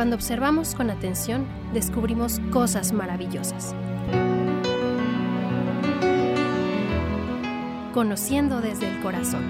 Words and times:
Cuando 0.00 0.16
observamos 0.16 0.74
con 0.74 0.88
atención, 0.88 1.44
descubrimos 1.74 2.40
cosas 2.50 2.90
maravillosas. 2.90 3.74
Conociendo 7.92 8.62
desde 8.62 8.88
el 8.88 8.98
corazón. 9.02 9.44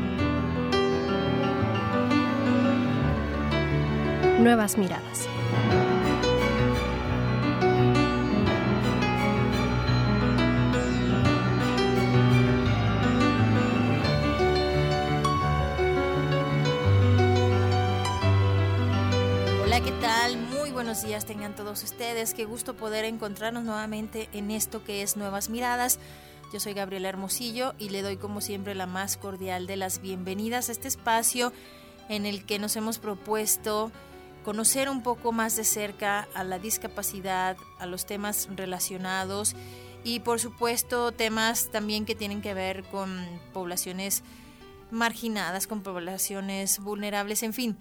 Nuevas 4.42 4.76
miradas. 4.76 5.28
Buenos 20.90 21.06
días 21.06 21.24
tengan 21.24 21.54
todos 21.54 21.84
ustedes. 21.84 22.34
Qué 22.34 22.44
gusto 22.46 22.74
poder 22.74 23.04
encontrarnos 23.04 23.62
nuevamente 23.62 24.28
en 24.32 24.50
esto 24.50 24.82
que 24.82 25.02
es 25.02 25.16
Nuevas 25.16 25.48
Miradas. 25.48 26.00
Yo 26.52 26.58
soy 26.58 26.74
Gabriela 26.74 27.08
Hermosillo 27.08 27.74
y 27.78 27.90
le 27.90 28.02
doy 28.02 28.16
como 28.16 28.40
siempre 28.40 28.74
la 28.74 28.86
más 28.88 29.16
cordial 29.16 29.68
de 29.68 29.76
las 29.76 30.00
bienvenidas 30.00 30.68
a 30.68 30.72
este 30.72 30.88
espacio 30.88 31.52
en 32.08 32.26
el 32.26 32.44
que 32.44 32.58
nos 32.58 32.74
hemos 32.74 32.98
propuesto 32.98 33.92
conocer 34.44 34.88
un 34.88 35.04
poco 35.04 35.30
más 35.30 35.54
de 35.54 35.62
cerca 35.62 36.26
a 36.34 36.42
la 36.42 36.58
discapacidad, 36.58 37.56
a 37.78 37.86
los 37.86 38.04
temas 38.04 38.48
relacionados 38.56 39.54
y 40.02 40.18
por 40.18 40.40
supuesto 40.40 41.12
temas 41.12 41.70
también 41.70 42.04
que 42.04 42.16
tienen 42.16 42.42
que 42.42 42.52
ver 42.52 42.82
con 42.82 43.24
poblaciones 43.52 44.24
marginadas, 44.90 45.68
con 45.68 45.84
poblaciones 45.84 46.80
vulnerables, 46.80 47.44
en 47.44 47.52
fin 47.52 47.76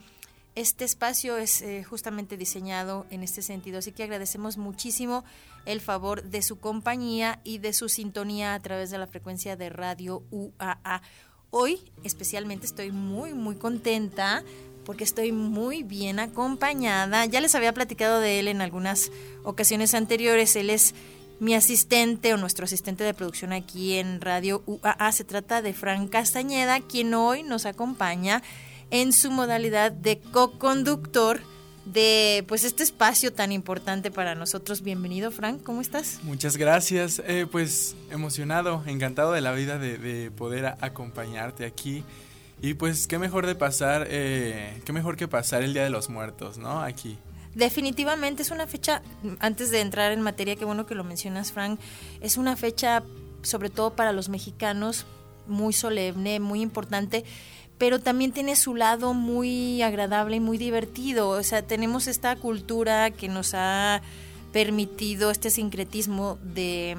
este 0.59 0.83
espacio 0.83 1.37
es 1.37 1.61
eh, 1.61 1.85
justamente 1.85 2.35
diseñado 2.35 3.05
en 3.09 3.23
este 3.23 3.41
sentido, 3.41 3.79
así 3.79 3.93
que 3.93 4.03
agradecemos 4.03 4.57
muchísimo 4.57 5.23
el 5.65 5.79
favor 5.79 6.23
de 6.23 6.41
su 6.41 6.59
compañía 6.59 7.39
y 7.45 7.59
de 7.59 7.71
su 7.71 7.87
sintonía 7.87 8.53
a 8.53 8.59
través 8.59 8.91
de 8.91 8.97
la 8.97 9.07
frecuencia 9.07 9.55
de 9.55 9.69
radio 9.69 10.21
UAA. 10.31 11.01
Hoy 11.49 11.79
especialmente 12.03 12.65
estoy 12.65 12.91
muy, 12.91 13.33
muy 13.33 13.55
contenta 13.55 14.43
porque 14.85 15.05
estoy 15.05 15.31
muy 15.31 15.83
bien 15.83 16.19
acompañada. 16.19 17.25
Ya 17.25 17.39
les 17.39 17.55
había 17.55 17.73
platicado 17.73 18.19
de 18.19 18.39
él 18.39 18.49
en 18.49 18.61
algunas 18.61 19.11
ocasiones 19.43 19.93
anteriores. 19.93 20.55
Él 20.57 20.69
es 20.69 20.93
mi 21.39 21.55
asistente 21.55 22.33
o 22.33 22.37
nuestro 22.37 22.65
asistente 22.65 23.05
de 23.05 23.13
producción 23.13 23.53
aquí 23.53 23.95
en 23.95 24.19
Radio 24.19 24.61
UAA. 24.65 25.11
Se 25.13 25.23
trata 25.23 25.61
de 25.61 25.73
Fran 25.73 26.09
Castañeda, 26.09 26.81
quien 26.81 27.13
hoy 27.13 27.43
nos 27.43 27.65
acompaña 27.65 28.43
en 28.91 29.13
su 29.13 29.31
modalidad 29.31 29.91
de 29.91 30.19
co-conductor 30.19 31.41
de 31.85 32.43
pues 32.47 32.63
este 32.63 32.83
espacio 32.83 33.33
tan 33.33 33.51
importante 33.51 34.11
para 34.11 34.35
nosotros. 34.35 34.81
Bienvenido, 34.81 35.31
Frank, 35.31 35.63
¿cómo 35.63 35.81
estás? 35.81 36.19
Muchas 36.23 36.57
gracias, 36.57 37.21
eh, 37.25 37.47
pues 37.51 37.95
emocionado, 38.11 38.83
encantado 38.85 39.31
de 39.31 39.41
la 39.41 39.51
vida 39.53 39.79
de, 39.79 40.31
poder 40.31 40.65
acompañarte 40.81 41.65
aquí. 41.65 42.03
Y 42.61 42.73
pues 42.73 43.07
qué 43.07 43.17
mejor 43.17 43.47
de 43.47 43.55
pasar, 43.55 44.05
eh, 44.09 44.81
qué 44.85 44.91
mejor 44.91 45.15
que 45.15 45.27
pasar 45.27 45.63
el 45.63 45.73
Día 45.73 45.83
de 45.83 45.89
los 45.89 46.09
Muertos, 46.09 46.57
¿no? 46.57 46.81
Aquí. 46.81 47.17
Definitivamente 47.55 48.43
es 48.43 48.51
una 48.51 48.67
fecha, 48.67 49.01
antes 49.39 49.71
de 49.71 49.79
entrar 49.79 50.11
en 50.11 50.21
materia, 50.21 50.55
qué 50.55 50.65
bueno 50.65 50.85
que 50.85 50.93
lo 50.93 51.03
mencionas, 51.03 51.51
Frank, 51.51 51.79
es 52.21 52.37
una 52.37 52.55
fecha 52.55 53.03
sobre 53.41 53.69
todo 53.69 53.95
para 53.95 54.11
los 54.11 54.29
mexicanos 54.29 55.05
muy 55.47 55.73
solemne, 55.73 56.39
muy 56.39 56.61
importante 56.61 57.25
pero 57.79 57.99
también 57.99 58.33
tiene 58.33 58.55
su 58.57 58.75
lado 58.75 59.15
muy 59.15 59.81
agradable 59.81 60.35
y 60.35 60.39
muy 60.41 60.59
divertido. 60.59 61.29
O 61.29 61.41
sea, 61.41 61.63
tenemos 61.63 62.07
esta 62.07 62.35
cultura 62.35 63.09
que 63.09 63.29
nos 63.29 63.53
ha 63.55 64.01
permitido 64.51 65.31
este 65.31 65.49
sincretismo 65.49 66.37
de 66.43 66.97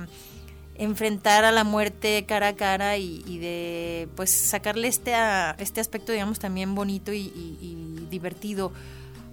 enfrentar 0.77 1.45
a 1.45 1.53
la 1.53 1.63
muerte 1.63 2.25
cara 2.27 2.49
a 2.49 2.57
cara 2.57 2.97
y, 2.97 3.39
de 3.39 4.09
pues 4.17 4.31
sacarle 4.31 4.89
este, 4.89 5.13
este 5.59 5.81
aspecto 5.81 6.13
digamos 6.13 6.39
también 6.39 6.75
bonito 6.75 7.13
y, 7.13 8.07
divertido 8.11 8.73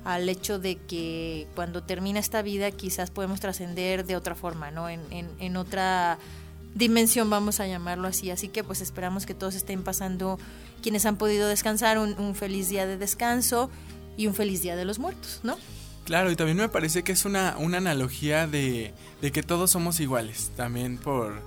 al 0.03 0.27
hecho 0.29 0.59
de 0.59 0.75
que 0.75 1.47
cuando 1.55 1.81
termina 1.83 2.19
esta 2.19 2.41
vida 2.41 2.69
quizás 2.71 3.09
podemos 3.09 3.39
trascender 3.39 4.05
de 4.05 4.15
otra 4.15 4.35
forma, 4.35 4.71
¿no? 4.71 4.89
En, 4.89 5.01
en, 5.11 5.29
en 5.39 5.57
otra 5.57 6.19
dimensión, 6.77 7.29
vamos 7.29 7.59
a 7.59 7.67
llamarlo 7.67 8.07
así. 8.07 8.31
Así 8.31 8.47
que 8.47 8.63
pues 8.63 8.81
esperamos 8.81 9.25
que 9.25 9.33
todos 9.33 9.55
estén 9.55 9.83
pasando, 9.83 10.39
quienes 10.81 11.05
han 11.05 11.17
podido 11.17 11.47
descansar, 11.47 11.97
un, 11.97 12.35
feliz 12.35 12.69
día 12.69 12.85
de 12.85 12.97
descanso 12.97 13.69
y 14.15 14.27
un 14.27 14.33
feliz 14.33 14.61
día 14.61 14.75
de 14.75 14.85
los 14.85 14.99
muertos, 14.99 15.39
¿no? 15.43 15.57
Claro, 16.05 16.31
y 16.31 16.35
también 16.35 16.57
me 16.57 16.69
parece 16.69 17.03
que 17.03 17.11
es 17.11 17.25
una, 17.25 17.55
una 17.57 17.77
analogía 17.79 18.47
de, 18.47 18.93
de 19.21 19.31
que 19.31 19.43
todos 19.43 19.71
somos 19.71 19.99
iguales, 19.99 20.51
también 20.55 20.97
por 20.97 21.41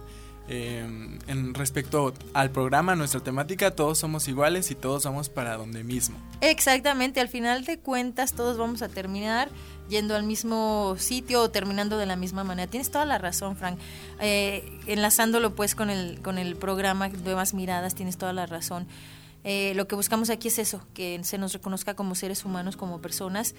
Em, 0.53 1.21
en 1.29 1.55
respecto 1.55 2.13
al 2.35 2.51
programa, 2.51 2.97
nuestra 2.97 3.21
temática, 3.21 3.71
todos 3.71 3.99
somos 3.99 4.27
iguales 4.27 4.73
y 4.73 4.75
todos 4.75 5.05
somos 5.05 5.29
para 5.29 5.57
donde 5.57 5.85
mismo. 5.85 6.19
Exactamente, 6.41 7.21
al 7.21 7.29
final 7.29 7.65
de 7.65 7.79
cuentas 7.79 8.33
todos 8.33 8.59
vamos 8.59 8.83
a 8.83 8.89
terminar 8.89 9.49
yendo 9.89 10.17
al 10.17 10.25
mismo 10.25 10.97
sitio 10.99 11.43
o 11.43 11.51
terminando 11.53 11.99
de 11.99 12.07
la 12.07 12.17
misma 12.17 12.43
manera. 12.43 12.69
Tienes 12.69 12.91
toda 12.91 13.05
la 13.05 13.17
razón, 13.17 13.55
Frank. 13.55 13.79
Eh, 14.19 14.81
enlazándolo 14.89 15.55
pues 15.55 15.77
con 15.77 15.89
el, 15.89 16.21
con 16.21 16.37
el 16.37 16.57
programa 16.57 17.09
Nuevas 17.11 17.55
Miradas, 17.55 17.95
tienes 17.95 18.17
toda 18.17 18.33
la 18.33 18.47
razón. 18.47 18.89
Eh, 19.45 19.73
lo 19.77 19.87
que 19.87 19.95
buscamos 19.95 20.31
aquí 20.31 20.49
es 20.49 20.59
eso, 20.59 20.85
que 20.95 21.21
se 21.23 21.39
nos 21.39 21.53
reconozca 21.53 21.95
como 21.95 22.17
seres 22.17 22.45
humanos, 22.45 22.77
como 22.77 23.01
personas. 23.01 23.55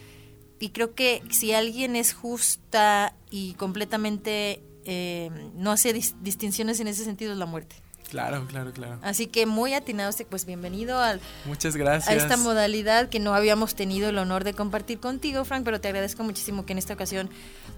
Y 0.59 0.71
creo 0.71 0.93
que 0.93 1.23
si 1.29 1.53
alguien 1.53 1.95
es 1.95 2.13
justa 2.13 3.15
y 3.29 3.53
completamente 3.53 4.61
eh, 4.85 5.29
no 5.55 5.71
hace 5.71 5.93
distinciones 5.93 6.79
en 6.79 6.87
ese 6.87 7.03
sentido 7.03 7.31
es 7.31 7.37
la 7.37 7.45
muerte. 7.45 7.75
Claro, 8.11 8.45
claro, 8.45 8.73
claro. 8.73 8.99
Así 9.03 9.27
que 9.27 9.45
muy 9.45 9.73
atinado, 9.73 10.11
pues 10.29 10.45
bienvenido 10.45 10.99
al, 10.99 11.21
Muchas 11.45 11.77
gracias. 11.77 12.09
a 12.09 12.13
esta 12.13 12.35
modalidad 12.35 13.07
que 13.07 13.19
no 13.19 13.33
habíamos 13.33 13.73
tenido 13.73 14.09
el 14.09 14.17
honor 14.17 14.43
de 14.43 14.53
compartir 14.53 14.99
contigo, 14.99 15.45
Frank, 15.45 15.63
pero 15.63 15.79
te 15.79 15.87
agradezco 15.87 16.21
muchísimo 16.23 16.65
que 16.65 16.73
en 16.73 16.77
esta 16.77 16.93
ocasión 16.93 17.29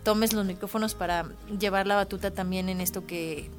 tomes 0.01 0.33
los 0.33 0.43
micrófonos 0.43 0.95
para 0.95 1.27
llevar 1.59 1.85
la 1.85 1.95
batuta 1.95 2.31
también 2.31 2.67
en 2.69 2.81
esto 2.81 3.05
que 3.05 3.51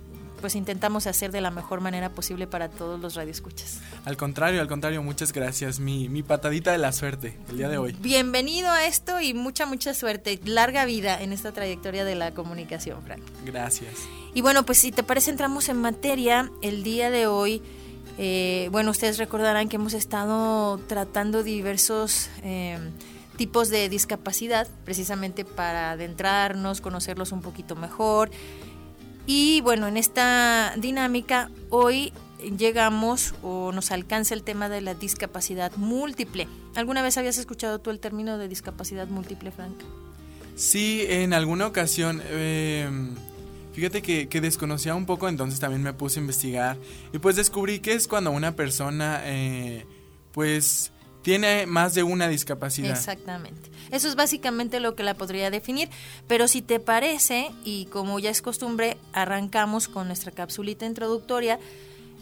pues 0.45 0.57
intentamos 0.57 1.07
hacer 1.07 1.33
de 1.33 1.41
la 1.41 1.51
mejor 1.51 1.81
manera 1.81 2.11
posible 2.11 2.47
para 2.47 2.69
todos 2.69 3.01
los 3.01 3.15
radioescuchas. 3.15 3.81
Al 4.05 4.19
contrario, 4.19 4.61
al 4.61 4.69
contrario, 4.69 5.03
muchas 5.03 5.33
gracias. 5.33 5.81
Mi, 5.81 6.11
mi 6.11 6.23
patadita 6.23 6.71
de 6.71 6.77
la 6.77 6.93
suerte 6.93 7.39
el 7.49 7.57
día 7.57 7.71
de 7.71 7.79
hoy. 7.79 7.97
Bienvenido 7.99 8.71
a 8.71 8.85
esto 8.85 9.23
y 9.23 9.33
mucha, 9.33 9.65
mucha 9.65 9.95
suerte. 9.95 10.39
Larga 10.45 10.85
vida 10.85 11.19
en 11.19 11.33
esta 11.33 11.53
trayectoria 11.53 12.05
de 12.05 12.15
la 12.15 12.35
comunicación, 12.35 13.03
Frank. 13.05 13.23
Gracias. 13.47 13.95
Y 14.35 14.43
bueno, 14.43 14.67
pues 14.67 14.77
si 14.77 14.93
te 14.93 15.03
parece, 15.03 15.31
entramos 15.31 15.71
en 15.71 15.79
materia. 15.79 16.51
El 16.61 16.85
día 16.85 17.11
de 17.11 17.27
hoy, 17.27 17.63
eh, 18.19 18.69
bueno, 18.71 18.91
ustedes 18.91 19.17
recordarán 19.17 19.71
que 19.71 19.77
hemos 19.77 19.95
estado 19.95 20.77
tratando 20.89 21.43
diversos... 21.43 22.29
Eh, 22.43 22.77
tipos 23.37 23.69
de 23.69 23.89
discapacidad, 23.89 24.69
precisamente 24.85 25.45
para 25.45 25.91
adentrarnos, 25.91 26.81
conocerlos 26.81 27.33
un 27.33 27.41
poquito 27.41 27.75
mejor, 27.75 28.31
y 29.27 29.61
bueno, 29.63 29.87
en 29.89 29.97
esta 29.97 30.75
dinámica 30.77 31.51
hoy 31.71 32.13
llegamos 32.59 33.35
o 33.43 33.73
nos 33.73 33.91
alcanza 33.91 34.35
el 34.35 34.43
tema 34.43 34.69
de 34.69 34.81
la 34.81 34.95
discapacidad 34.95 35.73
múltiple. 35.77 36.49
¿Alguna 36.75 37.03
vez 37.03 37.17
habías 37.17 37.39
escuchado 37.39 37.79
tú 37.79 37.91
el 37.91 38.01
término 38.01 38.39
de 38.39 38.49
discapacidad 38.49 39.09
múltiple, 39.09 39.51
Frank? 39.51 39.75
Sí, 40.57 41.05
en 41.09 41.33
alguna 41.33 41.67
ocasión. 41.67 42.23
Eh, 42.27 42.89
fíjate 43.73 44.03
que, 44.03 44.41
desconocía 44.41 44.95
un 44.95 45.07
poco, 45.07 45.29
entonces 45.29 45.59
también 45.59 45.83
me 45.83 45.93
puse 45.93 46.21
a 46.21 46.23
investigar 46.23 46.77
y 47.13 47.19
pues 47.19 47.37
descubrí 47.37 47.81
que 47.81 47.95
es 47.95 48.07
cuando 48.07 48.31
una 48.31 48.55
persona 48.55 49.23
eh, 49.25 49.85
pues 50.33 50.93
tiene 51.25 51.67
más 51.67 51.95
de 51.95 52.03
una 52.03 52.29
discapacidad. 52.29 52.91
Exactamente. 52.91 53.71
Eso 53.91 54.09
es 54.09 54.15
básicamente 54.15 54.79
lo 54.79 54.95
que 54.95 55.03
la 55.03 55.15
podría 55.15 55.51
definir. 55.51 55.89
Pero 56.29 56.47
si 56.49 56.61
te 56.61 56.81
parece, 56.81 57.51
y 57.65 57.87
como 57.87 58.19
ya 58.19 58.29
es 58.29 58.43
costumbre, 58.43 58.99
arrancamos 59.15 59.89
con 59.89 60.07
nuestra 60.07 60.33
capsulita 60.33 60.85
introductoria, 60.85 61.59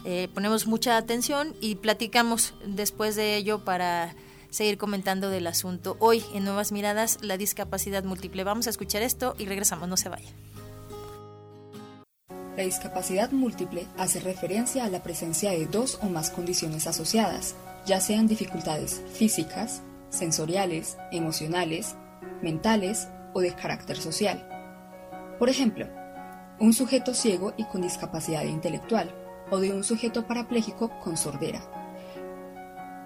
eh, 0.05 0.29
ponemos 0.33 0.67
mucha 0.67 0.95
atención 0.95 1.53
y 1.59 1.75
platicamos 1.75 2.53
después 2.65 3.15
de 3.15 3.35
ello 3.35 3.65
para 3.65 4.15
seguir 4.49 4.77
comentando 4.77 5.29
del 5.29 5.47
asunto. 5.47 5.97
Hoy 5.99 6.23
en 6.33 6.45
Nuevas 6.45 6.71
Miradas, 6.71 7.19
la 7.21 7.35
discapacidad 7.35 8.05
múltiple. 8.05 8.45
Vamos 8.45 8.67
a 8.67 8.69
escuchar 8.69 9.01
esto 9.01 9.35
y 9.37 9.45
regresamos, 9.45 9.89
no 9.89 9.97
se 9.97 10.07
vayan. 10.07 10.33
La 12.55 12.63
discapacidad 12.63 13.31
múltiple 13.31 13.87
hace 13.97 14.19
referencia 14.19 14.85
a 14.85 14.89
la 14.89 15.01
presencia 15.01 15.51
de 15.51 15.65
dos 15.65 15.97
o 16.03 16.09
más 16.09 16.29
condiciones 16.29 16.85
asociadas, 16.85 17.55
ya 17.87 17.99
sean 17.99 18.27
dificultades 18.27 19.01
físicas, 19.13 19.81
sensoriales, 20.09 20.97
emocionales, 21.11 21.95
mentales 22.43 23.07
o 23.33 23.41
de 23.41 23.53
carácter 23.55 23.97
social. 23.97 24.47
Por 25.39 25.49
ejemplo, 25.49 25.87
un 26.59 26.73
sujeto 26.73 27.15
ciego 27.15 27.53
y 27.57 27.65
con 27.65 27.81
discapacidad 27.81 28.43
intelectual 28.43 29.11
o 29.49 29.57
de 29.57 29.73
un 29.73 29.83
sujeto 29.83 30.27
parapléjico 30.27 30.99
con 30.99 31.17
sordera. 31.17 31.61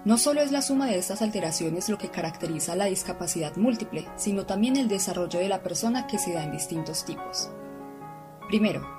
No 0.04 0.18
solo 0.18 0.42
es 0.42 0.52
la 0.52 0.62
suma 0.62 0.86
de 0.86 0.98
estas 0.98 1.22
alteraciones 1.22 1.88
lo 1.88 1.96
que 1.96 2.10
caracteriza 2.10 2.76
la 2.76 2.84
discapacidad 2.84 3.56
múltiple, 3.56 4.06
sino 4.16 4.44
también 4.44 4.76
el 4.76 4.88
desarrollo 4.88 5.38
de 5.38 5.48
la 5.48 5.62
persona 5.62 6.06
que 6.06 6.18
se 6.18 6.34
da 6.34 6.44
en 6.44 6.52
distintos 6.52 7.04
tipos. 7.04 7.50
Primero, 8.48 8.97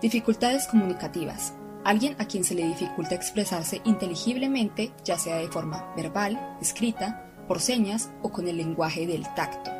dificultades 0.00 0.66
comunicativas. 0.66 1.54
Alguien 1.84 2.16
a 2.18 2.26
quien 2.26 2.44
se 2.44 2.54
le 2.54 2.66
dificulta 2.66 3.14
expresarse 3.14 3.80
inteligiblemente, 3.84 4.92
ya 5.04 5.18
sea 5.18 5.36
de 5.36 5.48
forma 5.48 5.92
verbal, 5.96 6.56
escrita, 6.60 7.30
por 7.46 7.60
señas 7.60 8.10
o 8.22 8.30
con 8.30 8.48
el 8.48 8.56
lenguaje 8.56 9.06
del 9.06 9.22
tacto. 9.34 9.70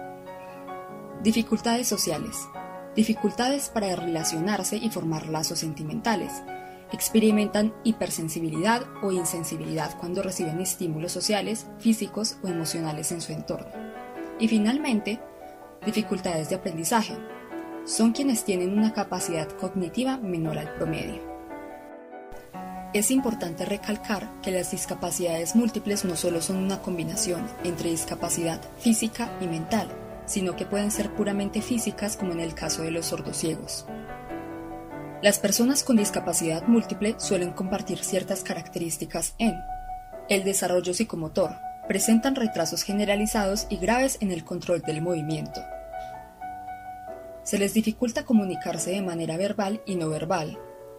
Dificultades 1.22 1.88
sociales. 1.88 2.49
Dificultades 2.94 3.70
para 3.70 3.96
relacionarse 3.96 4.76
y 4.76 4.90
formar 4.90 5.26
lazos 5.28 5.58
sentimentales, 5.58 6.43
experimentan 6.93 7.75
hipersensibilidad 7.82 8.82
o 9.02 9.11
insensibilidad 9.11 9.99
cuando 9.99 10.22
reciben 10.22 10.61
estímulos 10.61 11.11
sociales, 11.11 11.66
físicos 11.78 12.37
o 12.43 12.49
emocionales 12.49 13.11
en 13.11 13.20
su 13.20 13.32
entorno. 13.32 13.72
Y 14.38 14.49
finalmente, 14.49 15.20
dificultades 15.84 16.50
de 16.50 16.56
aprendizaje. 16.56 17.16
Son 17.87 18.13
quienes 18.13 18.45
tienen 18.45 18.79
una 18.79 18.95
capacidad 18.95 19.47
cognitiva 19.47 20.17
menor 20.17 20.57
al 20.57 20.73
promedio. 20.75 21.21
Es 22.95 23.11
importante 23.11 23.67
recalcar 23.67 24.41
que 24.41 24.51
las 24.51 24.71
discapacidades 24.71 25.55
múltiples 25.55 26.05
no 26.07 26.17
solo 26.17 26.41
son 26.41 26.57
una 26.57 26.81
combinación 26.81 27.47
entre 27.63 27.91
discapacidad 27.91 28.59
física 28.79 29.37
y 29.43 29.49
mental, 29.49 29.89
sino 30.25 30.57
que 30.57 30.65
pueden 30.65 30.91
ser 30.91 31.11
puramente 31.11 31.61
físicas 31.61 32.17
como 32.17 32.33
en 32.33 32.41
el 32.41 32.55
caso 32.55 32.83
de 32.83 32.91
los 32.91 33.05
sordociegos. 33.05 33.85
Las 35.21 35.39
personas 35.39 35.83
con 35.83 35.97
discapacidad 35.97 36.67
múltiple 36.67 37.17
suelen 37.19 37.51
compartir 37.51 37.99
ciertas 38.03 38.43
características 38.45 39.35
en 39.39 39.55
el 40.31 40.43
desarrollo 40.43 40.95
psicomotor, 40.95 41.51
presentan 41.87 42.35
retrasos 42.35 42.83
generalizados 42.83 43.67
y 43.69 43.77
graves 43.77 44.17
en 44.21 44.33
el 44.33 44.43
control 44.43 44.81
del 44.81 45.03
movimiento. 45.03 45.61
Se 47.44 47.58
les 47.58 47.75
dificulta 47.75 48.25
comunicarse 48.25 48.91
de 48.91 49.02
manera 49.02 49.37
verbal 49.37 49.82
y 49.85 49.96
no 49.96 50.08
verbal, 50.08 50.58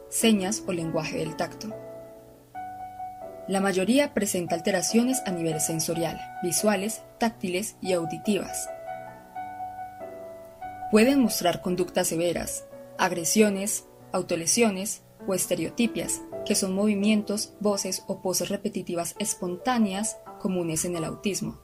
señas 0.09 0.63
o 0.67 0.71
lenguaje 0.71 1.17
del 1.17 1.35
tacto. 1.35 1.75
La 3.47 3.61
mayoría 3.61 4.13
presenta 4.13 4.55
alteraciones 4.55 5.23
a 5.25 5.31
nivel 5.31 5.59
sensorial, 5.59 6.19
visuales, 6.43 7.01
táctiles 7.19 7.77
y 7.81 7.93
auditivas. 7.93 8.69
Pueden 10.91 11.19
mostrar 11.19 11.61
conductas 11.61 12.07
severas, 12.07 12.65
agresiones, 12.99 13.87
autolesiones 14.11 15.01
o 15.27 15.33
estereotipias, 15.33 16.21
que 16.45 16.53
son 16.53 16.75
movimientos, 16.75 17.53
voces 17.59 18.03
o 18.07 18.21
poses 18.21 18.49
repetitivas 18.49 19.15
espontáneas 19.17 20.17
comunes 20.39 20.85
en 20.85 20.95
el 20.95 21.05
autismo. 21.05 21.59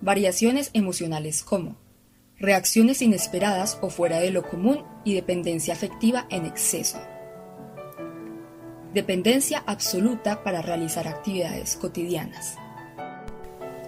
Variaciones 0.00 0.70
emocionales 0.72 1.44
como 1.44 1.81
reacciones 2.42 3.00
inesperadas 3.02 3.78
o 3.82 3.88
fuera 3.88 4.18
de 4.18 4.32
lo 4.32 4.42
común 4.42 4.84
y 5.04 5.14
dependencia 5.14 5.74
afectiva 5.74 6.26
en 6.28 6.44
exceso. 6.44 6.98
Dependencia 8.92 9.62
absoluta 9.64 10.42
para 10.42 10.60
realizar 10.60 11.06
actividades 11.06 11.76
cotidianas. 11.76 12.56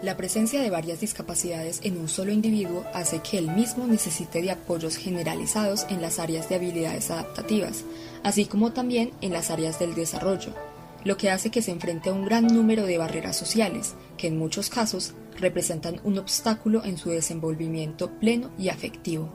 La 0.02 0.16
presencia 0.16 0.62
de 0.62 0.70
varias 0.70 1.00
discapacidades 1.00 1.80
en 1.82 1.98
un 1.98 2.08
solo 2.08 2.30
individuo 2.30 2.84
hace 2.94 3.18
que 3.18 3.38
el 3.38 3.50
mismo 3.50 3.88
necesite 3.88 4.40
de 4.40 4.52
apoyos 4.52 4.96
generalizados 4.96 5.84
en 5.88 6.00
las 6.00 6.20
áreas 6.20 6.48
de 6.48 6.54
habilidades 6.54 7.10
adaptativas, 7.10 7.84
así 8.22 8.44
como 8.44 8.72
también 8.72 9.10
en 9.20 9.32
las 9.32 9.50
áreas 9.50 9.80
del 9.80 9.96
desarrollo, 9.96 10.54
lo 11.02 11.16
que 11.16 11.30
hace 11.30 11.50
que 11.50 11.60
se 11.60 11.72
enfrente 11.72 12.10
a 12.10 12.12
un 12.12 12.24
gran 12.24 12.46
número 12.46 12.84
de 12.86 12.98
barreras 12.98 13.36
sociales, 13.36 13.94
que 14.16 14.28
en 14.28 14.38
muchos 14.38 14.70
casos 14.70 15.14
representan 15.38 16.00
un 16.04 16.18
obstáculo 16.18 16.84
en 16.84 16.96
su 16.96 17.10
desenvolvimiento 17.10 18.18
pleno 18.18 18.52
y 18.58 18.68
afectivo. 18.68 19.32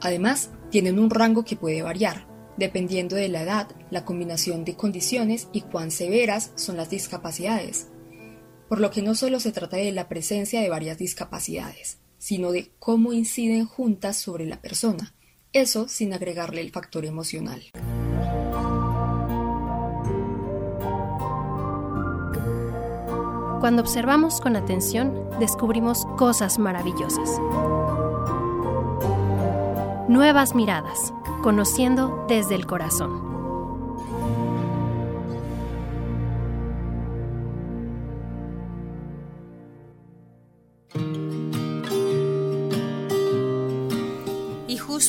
Además, 0.00 0.50
tienen 0.70 0.98
un 0.98 1.10
rango 1.10 1.44
que 1.44 1.56
puede 1.56 1.82
variar, 1.82 2.26
dependiendo 2.56 3.16
de 3.16 3.28
la 3.28 3.42
edad, 3.42 3.68
la 3.90 4.04
combinación 4.04 4.64
de 4.64 4.76
condiciones 4.76 5.48
y 5.52 5.62
cuán 5.62 5.90
severas 5.90 6.52
son 6.56 6.76
las 6.76 6.90
discapacidades, 6.90 7.88
por 8.68 8.80
lo 8.80 8.90
que 8.90 9.02
no 9.02 9.14
solo 9.14 9.40
se 9.40 9.52
trata 9.52 9.76
de 9.76 9.92
la 9.92 10.08
presencia 10.08 10.60
de 10.60 10.68
varias 10.68 10.98
discapacidades, 10.98 11.98
sino 12.18 12.52
de 12.52 12.72
cómo 12.78 13.12
inciden 13.12 13.66
juntas 13.66 14.16
sobre 14.16 14.46
la 14.46 14.60
persona, 14.60 15.14
eso 15.52 15.88
sin 15.88 16.12
agregarle 16.12 16.60
el 16.60 16.72
factor 16.72 17.04
emocional. 17.04 17.62
Cuando 23.64 23.80
observamos 23.80 24.42
con 24.42 24.56
atención, 24.56 25.26
descubrimos 25.40 26.04
cosas 26.18 26.58
maravillosas. 26.58 27.40
Nuevas 30.06 30.54
miradas, 30.54 31.14
conociendo 31.42 32.26
desde 32.28 32.56
el 32.56 32.66
corazón. 32.66 33.33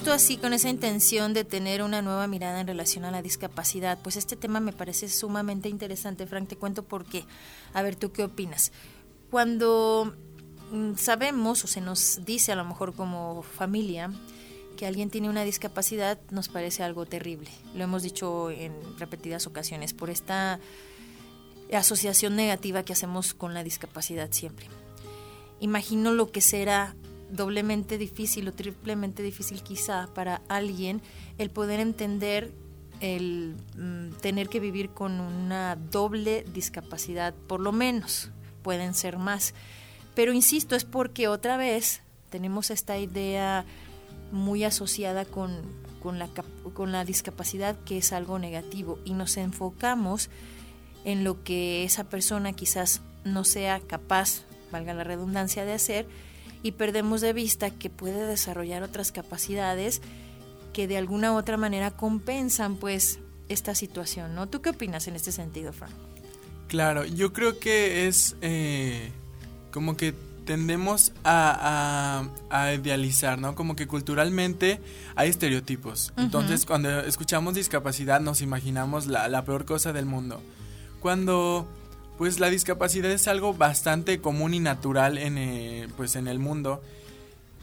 Justo 0.06 0.14
así 0.14 0.38
con 0.38 0.54
esa 0.54 0.70
intención 0.70 1.34
de 1.34 1.44
tener 1.44 1.82
una 1.82 2.04
nueva 2.04 2.28
mirada 2.28 2.62
en 2.62 2.68
relación 2.68 3.06
a 3.06 3.12
la 3.12 3.24
discapacidad, 3.24 3.98
pues 4.04 4.18
este 4.18 4.36
tema 4.36 4.60
me 4.60 4.72
parece 4.72 5.10
sumamente 5.10 5.68
interesante, 5.68 6.28
Frank, 6.28 6.48
te 6.48 6.58
cuento 6.58 6.84
por 6.84 7.06
qué. 7.06 7.26
A 7.74 7.82
ver, 7.82 7.96
¿tú 7.96 8.12
qué 8.12 8.24
opinas? 8.24 8.72
Cuando 9.32 10.14
mm, 10.72 10.94
sabemos 10.94 11.64
o 11.64 11.68
se 11.68 11.82
nos 11.82 12.24
dice 12.24 12.52
a 12.52 12.56
lo 12.56 12.66
mejor 12.66 12.94
como 12.94 13.42
familia 13.42 14.12
que 14.78 14.86
alguien 14.86 15.10
tiene 15.10 15.28
una 15.28 15.44
discapacidad, 15.44 16.20
nos 16.30 16.50
parece 16.50 16.84
algo 16.84 17.08
terrible. 17.08 17.50
Lo 17.74 17.86
hemos 17.86 18.04
dicho 18.04 18.52
en 18.52 18.74
repetidas 19.00 19.48
ocasiones 19.48 19.96
por 19.96 20.12
esta 20.12 20.60
asociación 21.74 22.36
negativa 22.36 22.84
que 22.84 22.94
hacemos 22.94 23.34
con 23.34 23.56
la 23.56 23.64
discapacidad 23.64 24.32
siempre. 24.32 24.68
Imagino 25.60 26.12
lo 26.12 26.32
que 26.32 26.42
será 26.42 26.96
doblemente 27.30 27.98
difícil 27.98 28.48
o 28.48 28.54
triplemente 28.54 29.24
difícil 29.24 29.62
quizá 29.64 30.08
para 30.14 30.42
alguien 30.48 31.02
el 31.38 31.50
poder 31.50 31.80
entender 31.80 32.54
el 33.02 33.56
mm, 33.78 34.18
tener 34.22 34.50
que 34.50 34.60
vivir 34.60 34.90
con 34.90 35.20
una 35.20 35.76
doble 35.76 36.46
discapacidad, 36.54 37.34
por 37.34 37.60
lo 37.60 37.72
menos, 37.72 38.32
pueden 38.64 38.94
ser 38.94 39.18
más. 39.18 39.54
Pero 40.14 40.34
insisto, 40.34 40.76
es 40.76 40.86
porque 40.86 41.28
otra 41.28 41.58
vez 41.58 42.02
tenemos 42.30 42.72
esta 42.72 42.98
idea 42.98 43.66
muy 44.32 44.64
asociada 44.64 45.26
con, 45.26 45.62
con, 46.02 46.20
la, 46.20 46.30
con 46.74 46.92
la 46.92 47.06
discapacidad 47.06 47.78
que 47.86 47.98
es 47.98 48.14
algo 48.14 48.40
negativo 48.40 49.00
y 49.06 49.14
nos 49.14 49.38
enfocamos 49.38 50.30
en 51.04 51.24
lo 51.24 51.44
que 51.44 51.84
esa 51.84 52.06
persona 52.06 52.54
quizás 52.54 53.02
no 53.24 53.44
sea 53.44 53.80
capaz, 53.80 54.44
valga 54.72 54.94
la 54.94 55.04
redundancia, 55.04 55.66
de 55.66 55.74
hacer, 55.74 56.08
y 56.66 56.72
perdemos 56.72 57.22
de 57.22 57.32
vista 57.32 57.70
que 57.70 57.92
puede 57.92 58.26
desarrollar 58.26 58.82
otras 58.82 59.12
capacidades 59.12 60.02
que 60.74 60.88
de 60.88 60.98
alguna 60.98 61.32
u 61.32 61.36
otra 61.36 61.58
manera 61.58 61.92
compensan 61.92 62.78
pues 62.78 63.20
esta 63.50 63.76
situación, 63.76 64.34
¿no? 64.34 64.50
¿Tú 64.50 64.64
qué 64.64 64.72
opinas 64.72 65.08
en 65.08 65.16
este 65.16 65.32
sentido, 65.32 65.74
Frank? 65.74 65.92
Claro, 66.68 67.06
yo 67.06 67.34
creo 67.34 67.60
que 67.60 68.08
es 68.08 68.36
eh, 68.42 69.12
como 69.70 69.96
que 69.96 70.16
tendemos 70.46 71.14
a, 71.24 72.24
idealizar, 72.76 73.38
¿no? 73.38 73.54
Como 73.54 73.76
que 73.76 73.86
culturalmente 73.86 74.82
hay 75.16 75.30
estereotipos. 75.30 76.14
Entonces, 76.18 76.66
cuando 76.66 77.02
escuchamos 77.02 77.54
discapacidad 77.54 78.22
nos 78.22 78.42
imaginamos 78.42 79.06
la, 79.06 79.28
la 79.28 79.46
peor 79.46 79.66
cosa 79.66 79.94
del 79.94 80.08
mundo. 80.08 80.42
Cuando 81.00 81.68
pues 82.18 82.40
la 82.40 82.50
discapacidad 82.50 83.12
es 83.12 83.28
algo 83.28 83.54
bastante 83.54 84.20
común 84.20 84.54
y 84.54 84.60
natural 84.60 85.18
en, 85.18 85.38
eh, 85.38 85.88
pues 85.98 86.16
en 86.16 86.28
el 86.28 86.40
mundo. 86.40 86.82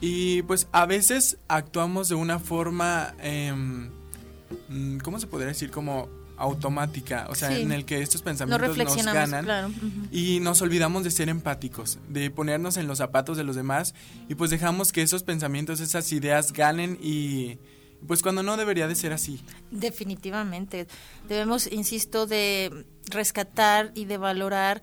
Y 0.00 0.42
pues 0.42 0.66
a 0.73 0.85
veces 0.87 1.38
actuamos 1.49 2.09
de 2.09 2.16
una 2.16 2.38
forma, 2.38 3.14
em, 3.21 3.88
mm, 4.68 4.99
¿cómo 4.99 5.21
se 5.21 5.26
podría 5.26 5.49
decir? 5.49 5.71
Como 5.71 6.09
automática, 6.37 7.26
o 7.30 7.37
sea, 7.37 7.56
en 7.56 7.71
el 7.71 7.85
que 7.85 8.02
estos 8.02 8.21
pensamientos 8.21 8.76
nos 8.76 9.04
ganan 9.04 9.73
y 10.11 10.40
nos 10.40 10.61
olvidamos 10.61 11.04
de 11.04 11.12
ser 11.12 11.28
empáticos, 11.28 11.99
de 12.09 12.30
ponernos 12.30 12.76
en 12.78 12.88
los 12.88 12.99
zapatos 12.99 13.37
de 13.37 13.44
los 13.44 13.54
demás 13.54 13.94
y 14.28 14.35
pues 14.35 14.50
dejamos 14.50 14.90
que 14.90 15.02
esos 15.02 15.23
pensamientos, 15.23 15.78
esas 15.78 16.11
ideas 16.11 16.52
ganen 16.52 16.99
y 17.00 17.59
pues 18.06 18.23
cuando 18.23 18.42
no 18.42 18.56
debería 18.56 18.88
de 18.88 18.94
ser 18.94 19.12
así. 19.12 19.44
Definitivamente. 19.71 20.87
Debemos, 21.28 21.71
insisto, 21.71 22.26
de 22.26 22.87
rescatar 23.09 23.92
y 23.94 24.06
de 24.06 24.18
valorar 24.18 24.82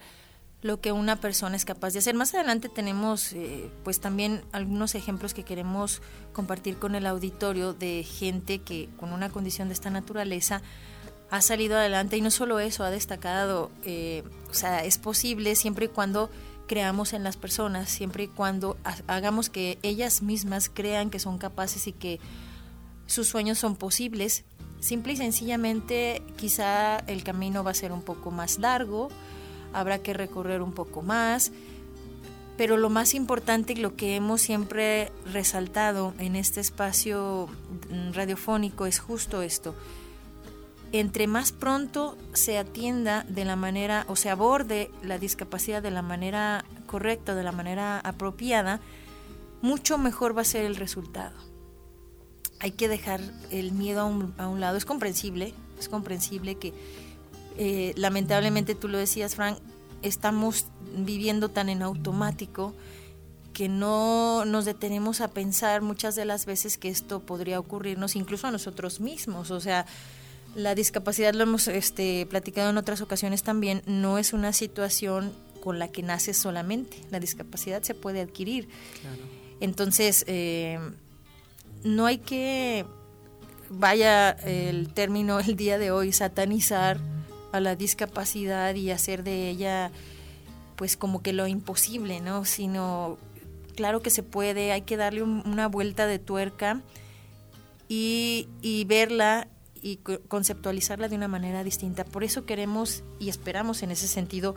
lo 0.61 0.81
que 0.81 0.91
una 0.91 1.15
persona 1.15 1.55
es 1.55 1.65
capaz 1.65 1.93
de 1.93 1.99
hacer. 1.99 2.15
Más 2.15 2.33
adelante 2.33 2.69
tenemos 2.69 3.33
eh, 3.33 3.71
pues 3.83 3.99
también 3.99 4.41
algunos 4.51 4.95
ejemplos 4.95 5.33
que 5.33 5.43
queremos 5.43 6.01
compartir 6.33 6.77
con 6.77 6.95
el 6.95 7.05
auditorio 7.05 7.73
de 7.73 8.03
gente 8.03 8.59
que 8.59 8.89
con 8.97 9.13
una 9.13 9.29
condición 9.29 9.69
de 9.69 9.73
esta 9.73 9.89
naturaleza 9.89 10.61
ha 11.31 11.41
salido 11.41 11.77
adelante 11.77 12.17
y 12.17 12.21
no 12.21 12.31
solo 12.31 12.59
eso, 12.59 12.83
ha 12.83 12.89
destacado, 12.89 13.71
eh, 13.83 14.23
o 14.49 14.53
sea, 14.53 14.83
es 14.83 14.97
posible 14.97 15.55
siempre 15.55 15.85
y 15.85 15.89
cuando 15.89 16.29
creamos 16.67 17.13
en 17.13 17.23
las 17.23 17.38
personas, 17.38 17.89
siempre 17.89 18.23
y 18.23 18.27
cuando 18.27 18.77
hagamos 19.07 19.49
que 19.49 19.77
ellas 19.83 20.21
mismas 20.21 20.69
crean 20.69 21.09
que 21.09 21.19
son 21.19 21.38
capaces 21.38 21.88
y 21.88 21.93
que 21.93 22.19
sus 23.09 23.27
sueños 23.27 23.57
son 23.57 23.75
posibles. 23.75 24.45
Simple 24.79 25.13
y 25.13 25.17
sencillamente 25.17 26.21
quizá 26.37 26.97
el 26.99 27.23
camino 27.23 27.63
va 27.63 27.71
a 27.71 27.73
ser 27.73 27.91
un 27.91 28.03
poco 28.03 28.29
más 28.31 28.59
largo, 28.59 29.09
habrá 29.73 29.99
que 29.99 30.13
recorrer 30.13 30.61
un 30.61 30.71
poco 30.71 31.01
más, 31.01 31.51
pero 32.55 32.77
lo 32.77 32.89
más 32.89 33.13
importante 33.13 33.73
y 33.73 33.77
lo 33.77 33.95
que 33.95 34.15
hemos 34.15 34.41
siempre 34.41 35.11
resaltado 35.25 36.13
en 36.19 36.35
este 36.35 36.61
espacio 36.61 37.49
radiofónico 38.13 38.85
es 38.85 38.99
justo 38.99 39.41
esto, 39.41 39.75
entre 40.91 41.27
más 41.27 41.51
pronto 41.51 42.15
se 42.33 42.57
atienda 42.57 43.25
de 43.27 43.43
la 43.43 43.55
manera 43.55 44.05
o 44.07 44.15
se 44.15 44.29
aborde 44.29 44.91
la 45.03 45.17
discapacidad 45.17 45.81
de 45.81 45.91
la 45.91 46.03
manera 46.03 46.63
correcta, 46.85 47.35
de 47.35 47.43
la 47.43 47.51
manera 47.51 47.99
apropiada, 47.99 48.79
mucho 49.61 49.97
mejor 49.97 50.37
va 50.37 50.43
a 50.43 50.45
ser 50.45 50.65
el 50.65 50.75
resultado. 50.75 51.48
Hay 52.59 52.71
que 52.71 52.87
dejar 52.87 53.21
el 53.51 53.71
miedo 53.71 54.01
a 54.01 54.47
un, 54.47 54.59
lado. 54.59 54.77
Es 54.77 54.85
comprensible, 54.85 55.53
es 55.79 55.87
comprensible 55.87 56.55
que 56.55 56.73
eh, 57.57 57.93
lamentablemente 57.95 58.75
tú 58.75 58.87
lo 58.87 58.97
decías, 58.97 59.35
Frank, 59.35 59.57
estamos 60.01 60.65
viviendo 60.97 61.49
tan 61.49 61.69
en 61.69 61.81
automático 61.81 62.73
que 63.53 63.67
no 63.67 64.45
nos 64.45 64.65
detenemos 64.65 65.21
a 65.21 65.29
pensar 65.29 65.81
muchas 65.81 66.15
de 66.15 66.25
las 66.25 66.45
veces 66.45 66.77
que 66.77 66.89
esto 66.89 67.19
podría 67.19 67.59
ocurrirnos 67.59 68.15
incluso 68.15 68.47
a 68.47 68.51
nosotros 68.51 68.99
mismos. 68.99 69.51
O 69.51 69.59
sea, 69.59 69.85
la 70.55 70.75
discapacidad, 70.75 71.33
lo 71.33 71.43
hemos 71.43 71.67
este, 71.67 72.25
platicado 72.25 72.69
en 72.69 72.77
otras 72.77 73.01
ocasiones 73.01 73.43
también, 73.43 73.81
no 73.85 74.17
es 74.17 74.33
una 74.33 74.53
situación 74.53 75.33
con 75.61 75.77
la 75.77 75.89
que 75.89 76.03
naces 76.03 76.37
solamente. 76.37 76.97
La 77.11 77.19
discapacidad 77.19 77.83
se 77.83 77.93
puede 77.93 78.21
adquirir. 78.21 78.69
Entonces, 79.59 80.23
eh, 80.27 80.79
no 81.83 82.05
hay 82.05 82.17
que, 82.19 82.86
vaya 83.69 84.31
el 84.31 84.93
término 84.93 85.39
el 85.39 85.55
día 85.55 85.77
de 85.77 85.91
hoy, 85.91 86.12
satanizar 86.12 87.00
a 87.51 87.59
la 87.59 87.75
discapacidad 87.75 88.75
y 88.75 88.91
hacer 88.91 89.24
de 89.24 89.50
ella 89.50 89.91
pues 90.75 90.95
como 90.95 91.21
que 91.21 91.33
lo 91.33 91.45
imposible, 91.48 92.21
¿no? 92.21 92.45
Sino, 92.45 93.17
claro 93.75 94.01
que 94.01 94.09
se 94.09 94.24
puede, 94.24 94.71
hay 94.71 94.83
que 94.83 94.95
darle 94.95 95.24
una 95.24 95.67
vuelta 95.67 96.07
de 96.07 96.19
tuerca 96.19 96.81
y, 97.89 98.48
y 98.62 98.86
verla 98.86 99.50
y 99.81 99.98
conceptualizarla 99.98 101.09
de 101.09 101.15
una 101.15 101.27
manera 101.27 101.63
distinta. 101.63 102.05
Por 102.05 102.24
eso 102.24 102.45
queremos 102.45 103.03
y 103.19 103.29
esperamos 103.29 103.83
en 103.83 103.91
ese 103.91 104.07
sentido 104.07 104.55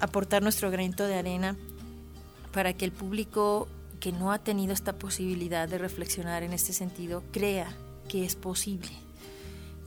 aportar 0.00 0.42
nuestro 0.42 0.70
granito 0.70 1.06
de 1.06 1.14
arena 1.14 1.56
para 2.52 2.72
que 2.72 2.84
el 2.84 2.92
público 2.92 3.68
que 4.02 4.10
no 4.10 4.32
ha 4.32 4.40
tenido 4.40 4.72
esta 4.72 4.94
posibilidad 4.94 5.68
de 5.68 5.78
reflexionar 5.78 6.42
en 6.42 6.52
este 6.52 6.72
sentido 6.72 7.22
crea 7.30 7.72
que 8.08 8.24
es 8.24 8.34
posible. 8.34 8.90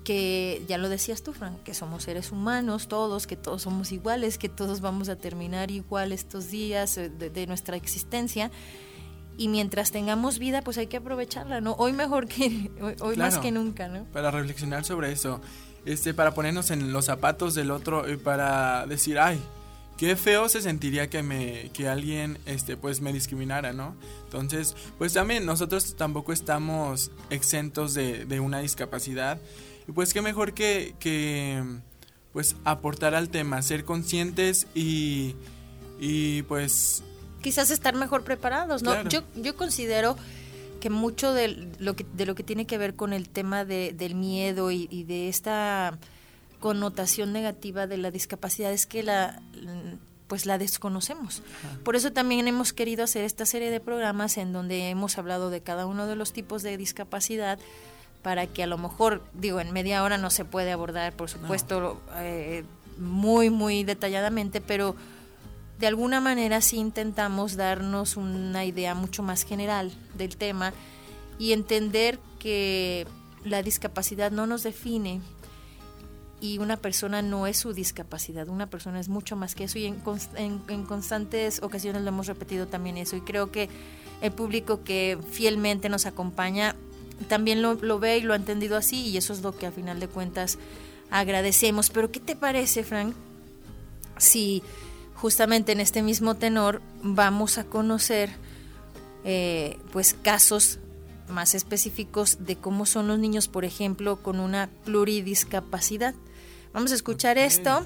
Que 0.06 0.64
ya 0.70 0.78
lo 0.78 0.88
decías 0.88 1.22
tú, 1.22 1.34
Frank, 1.34 1.64
que 1.64 1.74
somos 1.74 2.04
seres 2.04 2.32
humanos 2.32 2.88
todos, 2.88 3.28
que 3.28 3.36
todos 3.36 3.64
somos 3.64 3.92
iguales, 3.92 4.38
que 4.38 4.48
todos 4.48 4.80
vamos 4.80 5.10
a 5.10 5.18
terminar 5.18 5.70
igual 5.70 6.14
estos 6.14 6.50
días 6.50 6.98
eh, 6.98 7.10
de 7.10 7.46
nuestra 7.46 7.76
existencia 7.76 8.52
y 9.38 9.50
mientras 9.50 9.92
tengamos 9.92 10.40
vida, 10.40 10.62
pues 10.62 10.78
hay 10.78 10.88
que 10.88 10.96
aprovecharla, 10.96 11.60
¿no? 11.60 11.74
Hoy 11.74 11.92
mejor 11.92 12.30
que 12.30 12.72
hoy, 13.02 13.18
más 13.18 13.38
que 13.40 13.52
nunca, 13.52 13.90
¿no? 13.90 14.06
Para 14.14 14.32
reflexionar 14.32 14.86
sobre 14.86 15.12
eso, 15.12 15.42
este, 15.84 16.14
para 16.14 16.34
ponernos 16.34 16.72
en 16.72 16.94
los 16.94 17.04
zapatos 17.04 17.54
del 17.54 17.70
otro 17.70 18.10
y 18.10 18.16
para 18.16 18.86
decir, 18.88 19.20
ay, 19.20 19.42
qué 19.98 20.16
feo 20.16 20.50
se 20.50 20.62
sentiría 20.62 21.10
que 21.10 21.24
me, 21.24 21.72
que 21.74 21.88
alguien, 21.88 22.38
este, 22.46 22.78
pues 22.78 23.02
me 23.02 23.14
discriminara, 23.14 23.74
¿no? 23.74 23.96
Entonces, 24.26 24.76
pues 24.98 25.14
también 25.14 25.46
nosotros 25.46 25.96
tampoco 25.96 26.34
estamos 26.34 27.12
exentos 27.30 27.94
de, 27.94 28.26
de 28.26 28.40
una 28.40 28.60
discapacidad 28.60 29.40
y 29.88 29.92
pues 29.92 30.14
qué 30.14 30.22
mejor 30.22 30.54
que, 30.54 30.96
que, 31.00 31.64
pues 32.34 32.56
aportar 32.66 33.16
al 33.16 33.30
tema, 33.30 33.62
ser 33.62 33.86
conscientes 33.86 34.68
y, 34.76 35.36
y 36.00 36.42
pues 36.44 37.04
quizás 37.42 37.70
estar 37.70 37.96
mejor 37.96 38.24
preparados, 38.24 38.82
¿no? 38.82 39.08
Yo, 39.08 39.22
yo 39.36 39.56
considero 39.56 40.18
que 40.82 40.90
mucho 40.90 41.34
de 41.34 41.70
lo 41.80 41.96
que, 41.96 42.06
de 42.14 42.26
lo 42.26 42.36
que 42.36 42.44
tiene 42.44 42.66
que 42.66 42.78
ver 42.78 42.96
con 42.96 43.14
el 43.14 43.30
tema 43.30 43.66
de, 43.66 43.94
del 43.94 44.16
miedo 44.16 44.72
y, 44.72 45.04
de 45.04 45.30
esta 45.30 45.98
connotación 46.60 47.34
negativa 47.34 47.88
de 47.88 47.98
la 47.98 48.12
discapacidad 48.12 48.72
es 48.72 48.86
que 48.86 49.04
la 49.04 49.42
pues 50.28 50.46
la 50.46 50.58
desconocemos. 50.58 51.44
Por 51.84 51.96
eso 51.96 52.12
también 52.12 52.48
hemos 52.48 52.74
querido 52.74 53.04
hacer 53.04 53.24
esta 53.24 53.46
serie 53.46 53.70
de 53.70 53.80
programas 53.80 54.38
en 54.38 54.54
donde 54.54 54.90
hemos 54.90 55.18
hablado 55.18 55.50
de 55.50 55.62
cada 55.62 55.86
uno 55.86 56.08
de 56.08 56.16
los 56.16 56.34
tipos 56.34 56.64
de 56.64 56.78
discapacidad 56.78 57.60
para 58.24 58.48
que 58.48 58.64
a 58.64 58.68
lo 58.68 58.80
mejor, 58.80 59.22
digo, 59.34 59.60
en 59.60 59.72
media 59.72 60.04
hora 60.04 60.18
no 60.18 60.32
se 60.32 60.46
puede 60.46 60.72
abordar, 60.72 61.14
por 61.14 61.30
supuesto, 61.30 62.02
eh, 62.16 62.64
muy, 62.98 63.52
muy 63.52 63.84
detalladamente, 63.84 64.62
pero 64.62 64.96
de 65.78 65.88
alguna 65.88 66.22
manera 66.22 66.62
sí 66.62 66.78
intentamos 66.78 67.56
darnos 67.56 68.18
una 68.18 68.66
idea 68.66 68.96
mucho 68.96 69.22
más 69.22 69.44
general 69.44 69.92
del 70.16 70.38
tema 70.38 70.74
y 71.38 71.54
entender 71.54 72.18
que 72.40 73.06
la 73.44 73.62
discapacidad 73.62 74.32
no 74.32 74.48
nos 74.48 74.64
define 74.64 75.22
y 76.42 76.58
una 76.58 76.78
persona 76.78 77.22
no 77.22 77.48
es 77.48 77.58
su 77.58 77.74
discapacidad, 77.74 78.50
una 78.50 78.68
persona 78.68 79.00
es 79.00 79.10
mucho 79.10 79.36
más 79.36 79.56
que 79.56 79.66
eso 79.66 79.80
y 79.80 79.86
en, 79.86 80.84
constantes 80.86 81.62
ocasiones 81.64 82.02
lo 82.02 82.10
hemos 82.10 82.28
repetido 82.28 82.68
también 82.68 82.98
eso 82.98 83.16
y 83.16 83.22
creo 83.22 83.52
que 83.52 83.70
el 84.22 84.32
público 84.32 84.84
que 84.84 85.18
fielmente 85.32 85.90
nos 85.90 86.06
acompaña 86.06 86.76
también 87.28 87.62
lo, 87.62 87.76
lo 87.76 88.00
ve 88.00 88.18
y 88.18 88.22
lo 88.22 88.34
ha 88.34 88.36
entendido 88.36 88.78
así 88.78 89.08
y 89.08 89.18
eso 89.18 89.34
es 89.34 89.42
lo 89.42 89.58
que 89.58 89.66
a 89.66 89.72
final 89.72 90.00
de 90.00 90.08
cuentas 90.08 90.58
agradecemos. 91.10 91.90
Pero 91.90 92.12
¿qué 92.12 92.20
te 92.20 92.36
parece, 92.36 92.84
Frank? 92.84 93.14
Si 94.18 94.64
justamente 95.16 95.72
en 95.72 95.80
este 95.80 96.02
mismo 96.02 96.36
tenor 96.36 96.82
vamos 97.02 97.58
a 97.58 97.64
conocer 97.64 98.30
eh, 99.24 99.80
pues 99.92 100.14
casos 100.14 100.80
más 101.30 101.56
específicos 101.56 102.38
de 102.46 102.56
cómo 102.56 102.86
son 102.86 103.08
los 103.08 103.18
niños, 103.18 103.48
por 103.48 103.66
ejemplo, 103.66 104.18
con 104.18 104.40
una 104.40 104.70
pluridiscapacidad. 104.84 106.14
Vamos 106.76 106.92
a 106.92 106.96
escuchar 106.96 107.38
esto 107.38 107.86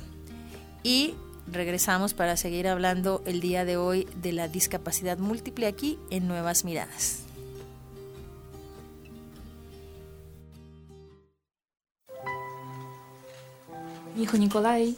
y 0.82 1.14
regresamos 1.46 2.16
para 2.16 2.36
seguir 2.38 2.68
hablando 2.68 3.22
el 3.28 3.40
día 3.40 3.64
de 3.64 3.78
hoy 3.78 4.08
de 4.20 4.32
la 4.32 4.48
discapacidad 4.48 5.20
múltiple 5.20 5.68
aquí 5.68 6.00
en 6.10 6.28
Nuevas 6.28 6.66
Miradas. 6.66 7.22
hijo 14.18 14.38
Nicolai 14.38 14.98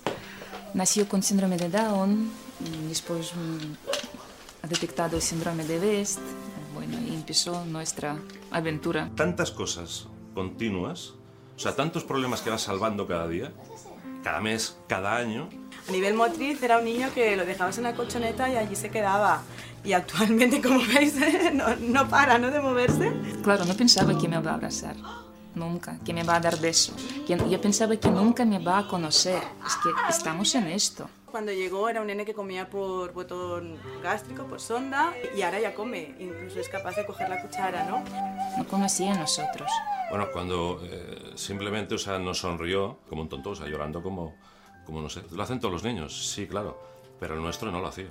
Nació 0.74 1.10
con 1.10 1.22
síndrome 1.22 1.58
de 1.58 1.68
Down, 1.68 2.32
después 2.88 3.34
ha 4.64 4.68
detectado 4.68 5.18
el 5.18 5.22
síndrome 5.22 5.66
de 5.66 5.80
West, 5.80 6.20
bueno, 6.74 6.98
y 6.98 7.14
empezó 7.14 7.66
nuestra 7.66 8.18
aventura. 8.52 9.12
Tantas 9.18 9.52
cosas 9.52 10.08
continuas, 10.34 11.16
sea, 11.62 11.76
tantos 11.76 12.04
problemas 12.04 12.42
que 12.42 12.50
vas 12.50 12.62
salvando 12.62 13.08
cada 13.08 13.28
día, 13.28 13.52
cada 14.24 14.42
mes, 14.42 14.78
cada 14.88 15.16
año. 15.16 15.50
A 15.88 15.92
nivel 15.92 16.14
motriz 16.14 16.62
era 16.64 16.80
un 16.80 16.86
niño 16.86 17.10
que 17.14 17.36
lo 17.36 17.46
dejabas 17.46 17.78
en 17.78 17.84
la 17.84 17.94
colchoneta 17.94 18.50
y 18.50 18.56
allí 18.56 18.76
se 18.76 18.90
quedaba. 18.90 19.44
Y 19.84 19.94
actualmente, 19.94 20.62
como 20.66 20.80
veis, 20.86 21.16
no, 21.54 21.76
no 21.76 22.08
para 22.10 22.38
¿no? 22.38 22.52
de 22.52 22.60
moverse. 22.62 23.12
Claro, 23.44 23.66
no 23.66 23.74
pensaba 23.76 24.18
que 24.18 24.28
me 24.28 24.38
iba 24.38 24.52
a 24.52 24.56
abrazar 24.56 24.96
nunca, 25.56 26.00
que 26.06 26.14
me 26.14 26.24
va 26.24 26.36
a 26.36 26.40
dar 26.40 26.58
beso. 26.60 26.94
Yo 27.28 27.62
pensaba 27.62 27.96
que 27.98 28.10
nunca 28.10 28.46
me 28.46 28.60
va 28.60 28.80
a 28.80 28.88
conocer. 28.88 29.42
Es 29.66 29.76
que 29.76 29.90
estamos 30.10 30.54
en 30.56 30.68
esto. 30.68 31.10
Cuando 31.30 31.52
llegó 31.52 31.88
era 31.88 32.02
un 32.02 32.08
nene 32.08 32.26
que 32.26 32.34
comía 32.34 32.70
por 32.70 33.14
botón 33.14 33.78
gástrico, 34.04 34.44
por 34.46 34.60
sonda, 34.60 35.14
y 35.36 35.42
ahora 35.44 35.62
ya 35.62 35.74
come, 35.74 36.16
incluso 36.20 36.60
es 36.60 36.68
capaz 36.68 36.96
de 36.96 37.06
coger 37.06 37.30
la 37.30 37.42
cuchara, 37.42 37.86
¿no? 37.86 38.04
No 38.58 38.68
conocía 38.68 39.14
a 39.14 39.18
nosotros. 39.18 39.70
Bueno, 40.12 40.28
cuando 40.32 40.80
eh, 40.84 41.32
simplemente, 41.36 41.96
o 41.96 41.98
sea, 41.98 42.20
nos 42.20 42.40
sonrió 42.40 43.00
como 43.10 43.24
un 43.24 43.30
tonto, 43.30 43.52
o 43.52 43.56
sea, 43.56 43.68
llorando 43.68 44.04
como, 44.04 44.36
como 44.86 45.02
no 45.02 45.10
sé, 45.10 45.22
lo 45.32 45.42
hacen 45.42 45.60
todos 45.60 45.74
los 45.74 45.84
niños, 45.84 46.32
sí, 46.32 46.46
claro, 46.46 46.80
pero 47.20 47.34
el 47.34 47.42
nuestro 47.42 47.72
no 47.72 47.80
lo 47.80 47.88
hacía. 47.88 48.10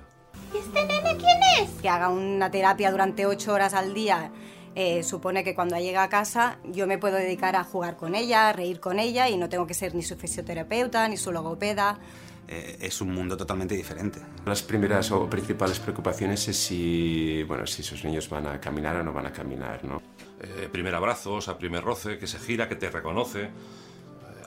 ¿Y 0.53 0.57
este 0.57 0.85
nene 0.85 1.15
quién 1.17 1.39
es? 1.61 1.81
Que 1.81 1.87
haga 1.87 2.09
una 2.09 2.51
terapia 2.51 2.91
durante 2.91 3.25
ocho 3.25 3.53
horas 3.53 3.73
al 3.73 3.93
día 3.93 4.31
eh, 4.73 5.03
supone 5.03 5.43
que 5.43 5.53
cuando 5.53 5.77
llega 5.77 6.01
a 6.01 6.07
casa 6.07 6.57
yo 6.63 6.87
me 6.87 6.97
puedo 6.97 7.17
dedicar 7.17 7.55
a 7.57 7.63
jugar 7.63 7.97
con 7.97 8.15
ella, 8.15 8.49
a 8.49 8.53
reír 8.53 8.79
con 8.79 8.99
ella 8.99 9.27
y 9.27 9.35
no 9.37 9.49
tengo 9.49 9.67
que 9.67 9.73
ser 9.73 9.93
ni 9.95 10.01
su 10.01 10.15
fisioterapeuta 10.15 11.07
ni 11.09 11.17
su 11.17 11.31
logopeda. 11.31 11.99
Eh, 12.47 12.77
es 12.81 13.01
un 13.01 13.13
mundo 13.13 13.35
totalmente 13.35 13.75
diferente. 13.75 14.19
Las 14.45 14.61
primeras 14.63 15.11
o 15.11 15.29
principales 15.29 15.79
preocupaciones 15.79 16.47
es 16.47 16.57
si, 16.57 17.43
bueno, 17.43 17.67
si 17.67 17.83
sus 17.83 18.03
niños 18.05 18.29
van 18.29 18.47
a 18.47 18.61
caminar 18.61 18.95
o 18.95 19.03
no 19.03 19.11
van 19.11 19.25
a 19.25 19.33
caminar. 19.33 19.83
¿no? 19.83 20.01
Eh, 20.43 20.69
primer 20.71 20.95
abrazo, 20.95 21.33
o 21.35 21.41
sea, 21.41 21.57
primer 21.57 21.83
roce, 21.83 22.17
que 22.17 22.25
se 22.27 22.39
gira, 22.39 22.67
que 22.67 22.75
te 22.75 22.89
reconoce. 22.89 23.49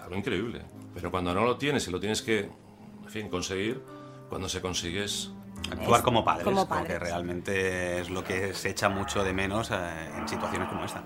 algo 0.03 0.17
increíble. 0.17 0.63
Pero 0.95 1.11
cuando 1.11 1.33
no 1.33 1.45
lo 1.45 1.57
tienes 1.57 1.87
y 1.89 1.91
lo 1.91 1.99
tienes 2.01 2.21
que, 2.23 2.41
en 2.41 3.09
fin, 3.11 3.29
conseguir, 3.29 3.81
cuando 4.29 4.49
se 4.49 4.61
consigue 4.61 5.05
es 5.05 5.31
Actuar 5.71 6.03
como 6.03 6.23
padres, 6.25 6.45
como 6.45 6.69
porque 6.69 6.99
realmente 6.99 8.01
es 8.01 8.11
lo 8.11 8.23
que 8.23 8.53
se 8.53 8.69
echa 8.71 8.91
mucho 8.91 9.25
de 9.25 9.33
menos 9.33 9.71
eh, 9.71 9.75
en 10.19 10.29
situaciones 10.29 10.69
como 10.69 10.85
esta. 10.85 11.03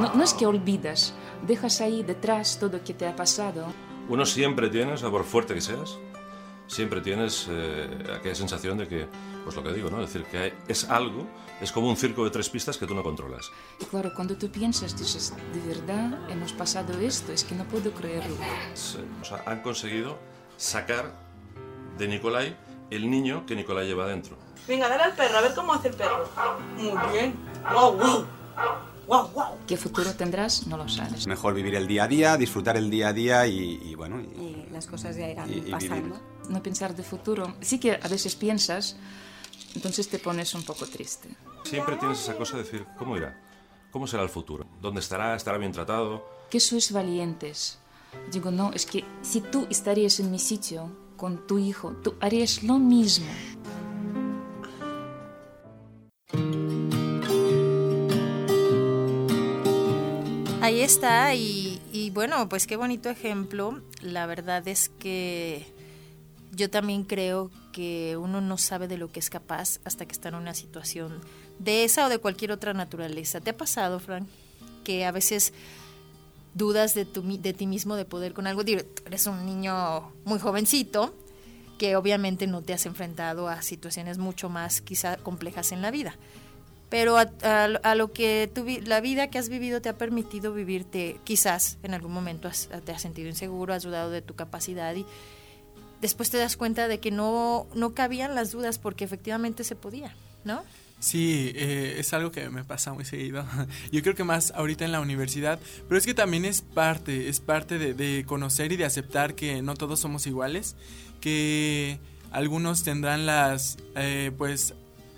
No, 0.00 0.14
no 0.14 0.22
es 0.24 0.34
que 0.34 0.46
olvidas, 0.46 1.14
dejas 1.46 1.80
ahí 1.80 2.02
detrás 2.02 2.58
todo 2.58 2.76
lo 2.78 2.84
que 2.84 2.92
te 2.94 3.06
ha 3.06 3.16
pasado. 3.16 3.66
Uno 4.08 4.26
siempre 4.26 4.68
tiene, 4.68 4.92
o 4.92 4.96
sea, 4.96 5.10
por 5.10 5.24
fuerte 5.24 5.54
que 5.54 5.60
seas, 5.60 5.98
siempre 6.66 7.00
tienes 7.00 7.46
eh, 7.50 7.88
aquella 8.18 8.34
sensación 8.34 8.78
de 8.78 8.88
que, 8.88 9.06
pues 9.44 9.56
lo 9.56 9.62
que 9.62 9.72
digo, 9.72 9.88
¿no? 9.90 10.02
Es 10.02 10.12
decir, 10.12 10.26
que 10.30 10.38
hay- 10.38 10.52
es 10.68 10.88
algo, 10.90 11.26
es 11.60 11.72
como 11.72 11.88
un 11.88 11.96
circo 11.96 12.24
de 12.24 12.30
tres 12.30 12.48
pistas 12.50 12.76
que 12.78 12.86
tú 12.86 12.94
no 12.94 13.02
controlas. 13.02 13.50
Y 13.80 13.84
claro, 13.86 14.12
cuando 14.14 14.36
tú 14.36 14.48
piensas, 14.50 14.96
dices, 14.96 15.32
de 15.52 15.60
verdad 15.74 16.18
hemos 16.30 16.52
pasado 16.52 16.98
esto, 17.00 17.32
es 17.32 17.44
que 17.44 17.54
no 17.54 17.64
puedo 17.64 17.90
creerlo. 17.92 18.36
Se- 18.74 18.98
o 19.20 19.24
sea, 19.24 19.42
han 19.46 19.62
conseguido 19.62 20.18
sacar 20.56 21.12
de 21.98 22.08
Nicolai 22.08 22.56
el 22.90 23.10
niño 23.10 23.44
que 23.46 23.54
Nicolai 23.56 23.86
lleva 23.86 24.06
dentro. 24.06 24.36
Venga, 24.66 24.88
dale 24.88 25.02
al 25.04 25.14
perro, 25.14 25.38
a 25.38 25.40
ver 25.40 25.54
cómo 25.54 25.72
hace 25.74 25.88
el 25.88 25.94
perro. 25.94 26.28
Muy 26.76 27.12
bien. 27.12 27.34
Wow, 27.72 27.92
wow. 27.96 28.26
Wow, 29.06 29.28
wow. 29.34 29.44
¿Qué 29.66 29.76
futuro 29.78 30.12
tendrás? 30.12 30.66
No 30.66 30.76
lo 30.76 30.86
sabes. 30.88 31.20
Es 31.20 31.26
mejor 31.26 31.54
vivir 31.54 31.74
el 31.74 31.86
día 31.86 32.04
a 32.04 32.08
día, 32.08 32.36
disfrutar 32.36 32.76
el 32.76 32.90
día 32.90 33.08
a 33.08 33.12
día 33.14 33.46
y, 33.46 33.80
y 33.82 33.94
bueno, 33.94 34.20
y- 34.20 34.24
Y 34.24 34.68
las 34.70 34.86
cosas 34.86 35.16
ya 35.16 35.28
irán 35.30 35.50
Y- 35.50 35.66
y 35.66 35.70
pasando. 35.70 36.20
No 36.50 36.62
pensar 36.62 36.94
de 36.94 37.02
futuro. 37.02 37.54
Sí 37.62 37.78
que 37.80 37.92
a 38.02 38.08
veces 38.08 38.36
piensas, 38.36 38.96
entonces 39.74 40.08
te 40.08 40.18
pones 40.18 40.54
un 40.54 40.62
poco 40.62 40.86
triste. 40.86 41.28
Siempre 41.64 41.96
tienes 41.96 42.20
esa 42.20 42.36
cosa 42.36 42.56
de 42.56 42.62
decir, 42.64 42.86
¿cómo 42.98 43.16
irá? 43.16 43.40
¿Cómo 43.90 44.06
será 44.06 44.22
el 44.22 44.28
futuro? 44.28 44.66
¿Dónde 44.80 45.00
estará? 45.00 45.34
¿Estará 45.34 45.58
bien 45.58 45.72
tratado? 45.72 46.24
Que 46.50 46.60
sois 46.60 46.92
valientes. 46.92 47.78
Digo, 48.32 48.50
no, 48.50 48.72
es 48.72 48.86
que 48.86 49.04
si 49.22 49.40
tú 49.40 49.66
estarías 49.70 50.20
en 50.20 50.30
mi 50.30 50.38
sitio 50.38 50.90
con 51.16 51.46
tu 51.46 51.58
hijo, 51.58 51.92
tú 52.02 52.14
harías 52.20 52.62
lo 52.62 52.78
mismo. 52.78 53.26
Ahí 60.60 60.80
está, 60.80 61.34
y, 61.34 61.80
y 61.92 62.10
bueno, 62.10 62.48
pues 62.48 62.66
qué 62.66 62.76
bonito 62.76 63.08
ejemplo. 63.08 63.80
La 64.02 64.26
verdad 64.26 64.66
es 64.68 64.90
que 64.90 65.66
yo 66.52 66.68
también 66.68 67.04
creo 67.04 67.50
que 67.78 68.16
uno 68.16 68.40
no 68.40 68.58
sabe 68.58 68.88
de 68.88 68.98
lo 68.98 69.12
que 69.12 69.20
es 69.20 69.30
capaz 69.30 69.78
hasta 69.84 70.04
que 70.04 70.10
está 70.10 70.30
en 70.30 70.34
una 70.34 70.52
situación 70.52 71.20
de 71.60 71.84
esa 71.84 72.06
o 72.06 72.08
de 72.08 72.18
cualquier 72.18 72.50
otra 72.50 72.74
naturaleza. 72.74 73.40
¿Te 73.40 73.50
ha 73.50 73.56
pasado, 73.56 74.00
Frank, 74.00 74.26
que 74.82 75.04
a 75.04 75.12
veces 75.12 75.52
dudas 76.54 76.94
de, 76.94 77.04
tu, 77.04 77.22
de 77.22 77.52
ti 77.52 77.68
mismo 77.68 77.94
de 77.94 78.04
poder 78.04 78.32
con 78.32 78.48
algo? 78.48 78.64
Digo, 78.64 78.80
eres 79.06 79.28
un 79.28 79.46
niño 79.46 80.12
muy 80.24 80.40
jovencito 80.40 81.14
que 81.78 81.94
obviamente 81.94 82.48
no 82.48 82.62
te 82.62 82.72
has 82.72 82.84
enfrentado 82.84 83.46
a 83.46 83.62
situaciones 83.62 84.18
mucho 84.18 84.48
más 84.48 84.80
quizá 84.80 85.16
complejas 85.16 85.70
en 85.70 85.80
la 85.80 85.92
vida 85.92 86.16
pero 86.88 87.18
a, 87.18 87.94
lo 87.94 88.12
que 88.12 88.50
tu, 88.52 88.64
la 88.86 89.02
vida 89.02 89.28
que 89.28 89.38
has 89.38 89.50
vivido 89.50 89.82
te 89.82 89.90
ha 89.90 89.98
permitido 89.98 90.54
vivirte, 90.54 91.20
quizás 91.22 91.76
en 91.82 91.92
algún 91.92 92.12
momento 92.12 92.48
te 92.82 92.92
has 92.92 93.02
sentido 93.02 93.28
inseguro, 93.28 93.74
has 93.74 93.82
dudado 93.82 94.10
de 94.10 94.22
tu 94.22 94.34
capacidad 94.34 94.94
y 94.94 95.04
después 96.00 96.30
te 96.30 96.38
das 96.38 96.56
cuenta 96.56 96.88
de 96.88 97.00
que 97.00 97.10
no, 97.10 97.66
no 97.74 97.94
cabían 97.94 98.34
las 98.34 98.52
dudas 98.52 98.78
porque 98.78 99.04
efectivamente 99.04 99.64
se 99.64 99.76
podía, 99.76 100.14
¿no? 100.44 100.62
Sí, 101.00 101.52
eh, 101.54 101.96
es 101.98 102.12
algo 102.12 102.32
que 102.32 102.50
me 102.50 102.64
pasa 102.64 102.92
muy 102.92 103.04
seguido. 103.04 103.44
Yo 103.92 104.02
creo 104.02 104.14
que 104.14 104.24
más 104.24 104.50
ahorita 104.52 104.84
en 104.84 104.92
la 104.92 105.00
universidad, 105.00 105.60
pero 105.86 105.98
es 105.98 106.04
que 106.04 106.14
también 106.14 106.44
es 106.44 106.60
parte, 106.60 107.28
es 107.28 107.40
parte 107.40 107.78
de, 107.78 108.24
conocer 108.26 108.72
y 108.72 108.76
de 108.76 108.84
aceptar 108.84 109.34
que 109.34 109.62
no 109.62 109.74
todos 109.74 110.00
somos 110.00 110.26
iguales, 110.26 110.74
que 111.20 112.00
algunos 112.32 112.82
tendrán 112.82 113.26
las, 113.26 113.78
eh, 113.94 114.32
pues, 114.36 114.74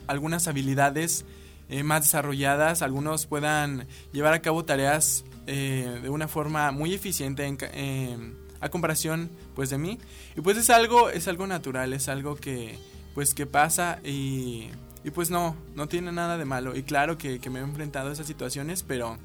algunas 0.06 0.48
habilidades 0.48 1.24
eh, 1.70 1.84
más 1.84 2.02
desarrolladas, 2.02 2.82
algunos 2.82 3.26
puedan 3.26 3.86
llevar 4.12 4.34
a 4.34 4.42
cabo 4.42 4.64
tareas 4.64 5.24
eh, 5.46 6.00
de 6.02 6.10
una 6.10 6.26
forma 6.26 6.72
muy 6.72 6.94
eficiente 6.94 7.44
en, 7.46 8.36
a 8.60 8.68
comparación, 8.68 9.30
pues, 9.54 9.70
de 9.70 9.78
mí. 9.78 9.98
Y 10.36 10.40
pues 10.40 10.56
es 10.56 10.70
algo, 10.70 11.10
es 11.10 11.28
algo 11.28 11.46
natural, 11.46 11.92
es 11.92 12.08
algo 12.08 12.36
que, 12.36 12.78
pues, 13.14 13.34
que 13.34 13.46
pasa 13.46 14.00
y 14.04 14.70
y 15.04 15.10
pues 15.10 15.30
no, 15.30 15.56
no 15.74 15.88
tiene 15.88 16.12
nada 16.12 16.36
de 16.36 16.44
malo. 16.44 16.76
Y 16.76 16.82
claro 16.82 17.18
que, 17.18 17.38
que 17.38 17.50
me 17.50 17.60
he 17.60 17.62
enfrentado 17.62 18.10
a 18.10 18.12
esas 18.12 18.26
situaciones, 18.26 18.82
pero 18.82 19.18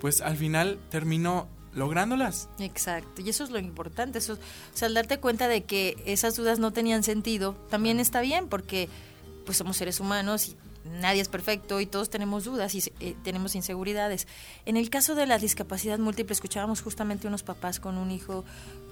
pues 0.00 0.20
al 0.20 0.36
final 0.36 0.78
termino 0.90 1.48
lográndolas. 1.74 2.48
Exacto, 2.58 3.22
y 3.22 3.28
eso 3.28 3.44
es 3.44 3.50
lo 3.50 3.58
importante, 3.58 4.18
eso, 4.18 4.34
o 4.34 4.76
sea, 4.76 4.88
al 4.88 4.94
darte 4.94 5.18
cuenta 5.18 5.46
de 5.46 5.64
que 5.64 5.96
esas 6.06 6.34
dudas 6.34 6.58
no 6.58 6.72
tenían 6.72 7.02
sentido, 7.02 7.52
también 7.70 8.00
está 8.00 8.20
bien 8.22 8.48
porque 8.48 8.88
pues 9.44 9.58
somos 9.58 9.76
seres 9.76 10.00
humanos 10.00 10.48
y 10.48 10.56
nadie 10.92 11.20
es 11.20 11.28
perfecto 11.28 11.80
y 11.80 11.86
todos 11.86 12.10
tenemos 12.10 12.44
dudas 12.44 12.74
y 12.74 12.82
eh, 13.00 13.16
tenemos 13.22 13.54
inseguridades. 13.54 14.26
En 14.64 14.76
el 14.76 14.90
caso 14.90 15.14
de 15.14 15.26
la 15.26 15.38
discapacidad 15.38 15.98
múltiple, 15.98 16.32
escuchábamos 16.32 16.82
justamente 16.82 17.26
unos 17.26 17.42
papás 17.42 17.80
con 17.80 17.96
un 17.98 18.10
hijo 18.10 18.44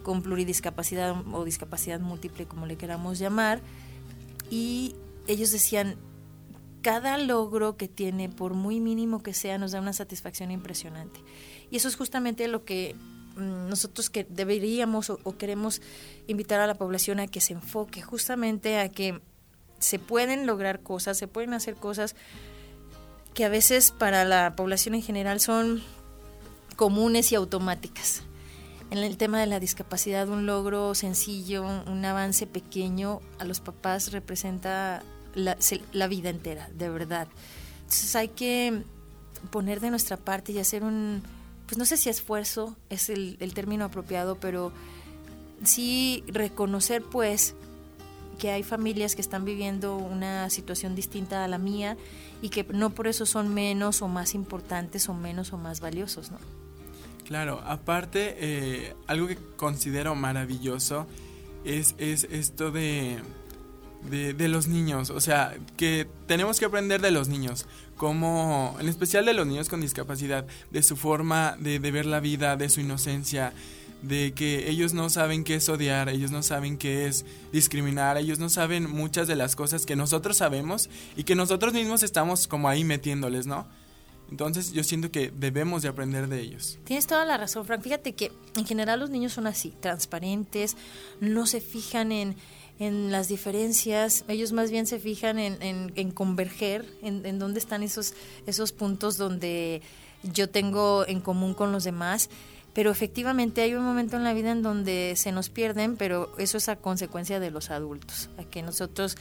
con 0.02 0.22
pluridiscapacidad 0.22 1.14
o 1.33 1.44
discapacidad 1.44 2.00
múltiple, 2.00 2.46
como 2.46 2.66
le 2.66 2.76
queramos 2.76 3.18
llamar, 3.18 3.61
y 4.50 4.94
ellos 5.26 5.50
decían, 5.50 5.96
cada 6.83 7.16
logro 7.16 7.76
que 7.76 7.88
tiene, 7.88 8.28
por 8.28 8.52
muy 8.52 8.78
mínimo 8.80 9.22
que 9.22 9.33
sea, 9.33 9.57
nos 9.57 9.72
da 9.72 9.80
una 9.80 9.94
satisfacción 9.94 10.50
impresionante. 10.50 11.20
Y 11.70 11.76
eso 11.76 11.88
es 11.88 11.96
justamente 11.96 12.46
lo 12.46 12.64
que 12.64 12.94
mm, 13.37 13.70
nosotros 13.70 14.11
que 14.11 14.24
deberíamos 14.28 15.09
o, 15.09 15.18
o 15.24 15.38
queremos 15.38 15.80
invitar 16.26 16.61
a 16.61 16.66
la 16.66 16.74
población 16.74 17.20
a 17.20 17.26
que 17.26 17.40
se 17.40 17.54
enfoque, 17.54 18.02
justamente 18.02 18.78
a 18.78 18.90
que 18.90 19.22
se 19.79 19.99
pueden 19.99 20.47
lograr 20.47 20.81
cosas, 20.81 21.19
se 21.19 21.29
pueden 21.29 21.55
hacer 21.55 21.75
cosas 21.75 22.15
que 23.35 23.45
a 23.45 23.49
veces 23.49 23.91
para 23.91 24.25
la 24.25 24.55
población 24.57 24.95
en 24.95 25.03
general 25.03 25.41
son 25.41 25.83
comunes 26.77 27.33
y 27.33 27.35
automáticas. 27.35 28.23
En 28.91 28.99
el 28.99 29.17
tema 29.17 29.41
de 29.41 29.47
la 29.47 29.59
discapacidad, 29.59 30.29
un 30.29 30.47
logro 30.47 30.95
sencillo, 30.95 31.65
un 31.65 32.05
avance 32.05 32.47
pequeño, 32.47 33.21
a 33.39 33.45
los 33.45 33.61
papás 33.61 34.13
representa 34.13 35.03
la, 35.35 36.07
vida 36.07 36.31
entera, 36.31 36.69
de 36.73 36.89
verdad. 36.89 37.27
Entonces 37.79 38.15
hay 38.15 38.29
que 38.29 38.85
poner 39.51 39.81
de 39.81 39.91
nuestra 39.91 40.17
parte 40.17 40.53
y 40.53 40.59
hacer 40.59 40.85
un, 40.85 41.23
pues 41.67 41.77
no 41.77 41.87
sé 41.87 41.97
si 41.97 42.09
esfuerzo 42.09 42.77
es 42.89 43.11
el 43.11 43.53
término 43.55 43.85
apropiado, 43.85 44.37
pero 44.37 44.73
sí 45.65 46.23
reconocer 46.29 47.03
pues 47.03 47.55
que 48.35 48.51
hay 48.51 48.62
familias 48.62 49.14
que 49.14 49.20
están 49.23 49.44
viviendo 49.44 49.97
una 49.97 50.51
situación 50.51 50.94
distinta 50.94 51.44
a 51.44 51.49
la 51.49 51.59
mía 51.59 51.97
y 52.42 52.51
que 52.51 52.64
no 52.73 52.90
por 52.90 53.07
eso 53.07 53.27
son 53.27 53.53
menos 53.55 54.03
o 54.03 54.09
más 54.09 54.35
importantes 54.35 55.09
o 55.09 55.14
menos 55.14 55.53
o 55.53 55.59
más 55.59 55.81
valiosos, 55.81 56.31
¿no? 56.31 56.38
Claro, 57.25 57.62
aparte, 57.64 58.37
eh, 58.38 58.94
algo 59.07 59.27
que 59.27 59.38
considero 59.57 60.14
maravilloso 60.14 61.07
es, 61.64 61.94
es 61.99 62.25
esto 62.31 62.70
de, 62.70 63.18
de, 64.11 64.35
de 64.35 64.49
los 64.49 64.66
niños. 64.68 65.09
O 65.11 65.20
sea, 65.20 65.55
que 65.77 66.07
tenemos 66.27 66.59
que 66.59 66.66
aprender 66.66 67.01
de 67.01 67.11
los 67.11 67.29
niños, 67.29 67.66
como, 67.97 68.77
en 68.79 68.88
especial 68.88 69.25
de 69.25 69.33
los 69.33 69.47
niños 69.47 69.68
con 69.70 69.81
discapacidad, 69.81 70.47
de 70.70 70.83
su 70.83 70.97
forma 70.97 71.57
de, 71.59 71.79
de 71.79 71.90
ver 71.90 72.05
la 72.05 72.20
vida, 72.20 72.57
de 72.57 72.68
su 72.68 72.81
inocencia, 72.81 73.55
de 74.07 74.33
que 74.35 74.69
ellos 74.71 74.93
no 74.95 75.09
saben 75.11 75.45
qué 75.45 75.55
es 75.57 75.69
odiar, 75.69 76.09
ellos 76.09 76.31
no 76.31 76.43
saben 76.43 76.77
qué 76.79 77.07
es 77.07 77.25
discriminar, 77.53 78.17
ellos 78.19 78.38
no 78.38 78.49
saben 78.49 78.90
muchas 78.90 79.27
de 79.29 79.37
las 79.37 79.57
cosas 79.57 79.87
que 79.87 79.97
nosotros 79.97 80.37
sabemos 80.37 80.88
y 81.17 81.25
que 81.25 81.35
nosotros 81.35 81.73
mismos 81.73 82.03
estamos 82.03 82.47
como 82.47 82.69
ahí 82.69 82.85
metiéndoles, 82.85 83.47
¿no? 83.47 83.67
Entonces 84.31 84.73
yo 84.73 84.83
siento 84.85 85.11
que 85.11 85.31
debemos 85.37 85.83
de 85.83 85.88
aprender 85.88 86.29
de 86.29 86.40
ellos. 86.40 86.79
Tienes 86.85 87.07
toda 87.07 87.25
la 87.27 87.37
razón, 87.37 87.67
Frank. 87.67 87.83
Fíjate 87.83 88.14
que 88.14 88.33
en 88.57 88.67
general 88.67 89.01
los 89.01 89.11
niños 89.11 89.33
son 89.35 89.47
así, 89.47 89.73
transparentes, 89.81 90.77
no 91.21 91.47
se 91.47 91.61
fijan 91.61 92.11
en, 92.11 92.37
en 92.79 93.12
las 93.12 93.29
diferencias, 93.29 94.25
ellos 94.29 94.53
más 94.53 94.71
bien 94.71 94.87
se 94.87 94.99
fijan 94.99 95.38
en, 95.38 95.62
en- 95.62 95.93
en 95.95 96.11
converger, 96.11 96.87
en, 97.03 97.38
dónde 97.38 97.59
están 97.61 97.83
esos, 97.83 98.14
esos 98.47 98.73
puntos 98.73 99.17
donde 99.19 99.83
yo 100.33 100.49
tengo 100.49 101.05
en 101.07 101.21
común 101.21 101.53
con 101.55 101.71
los 101.71 101.85
demás. 101.85 102.31
Pero 102.75 102.91
efectivamente 102.91 103.63
hay 103.63 103.75
un 103.75 103.85
momento 103.85 104.17
en 104.17 104.25
la 104.25 104.35
vida 104.35 104.51
en 104.51 104.63
donde 104.63 105.15
se 105.17 105.33
nos 105.33 105.49
pierden, 105.49 105.97
pero 105.97 106.35
eso 106.39 106.59
es 106.59 106.69
a 106.69 106.77
consecuencia 106.77 107.39
de 107.41 107.51
los 107.51 107.71
adultos, 107.71 108.29
a 108.37 108.45
que 108.45 108.63
nosotros 108.63 109.17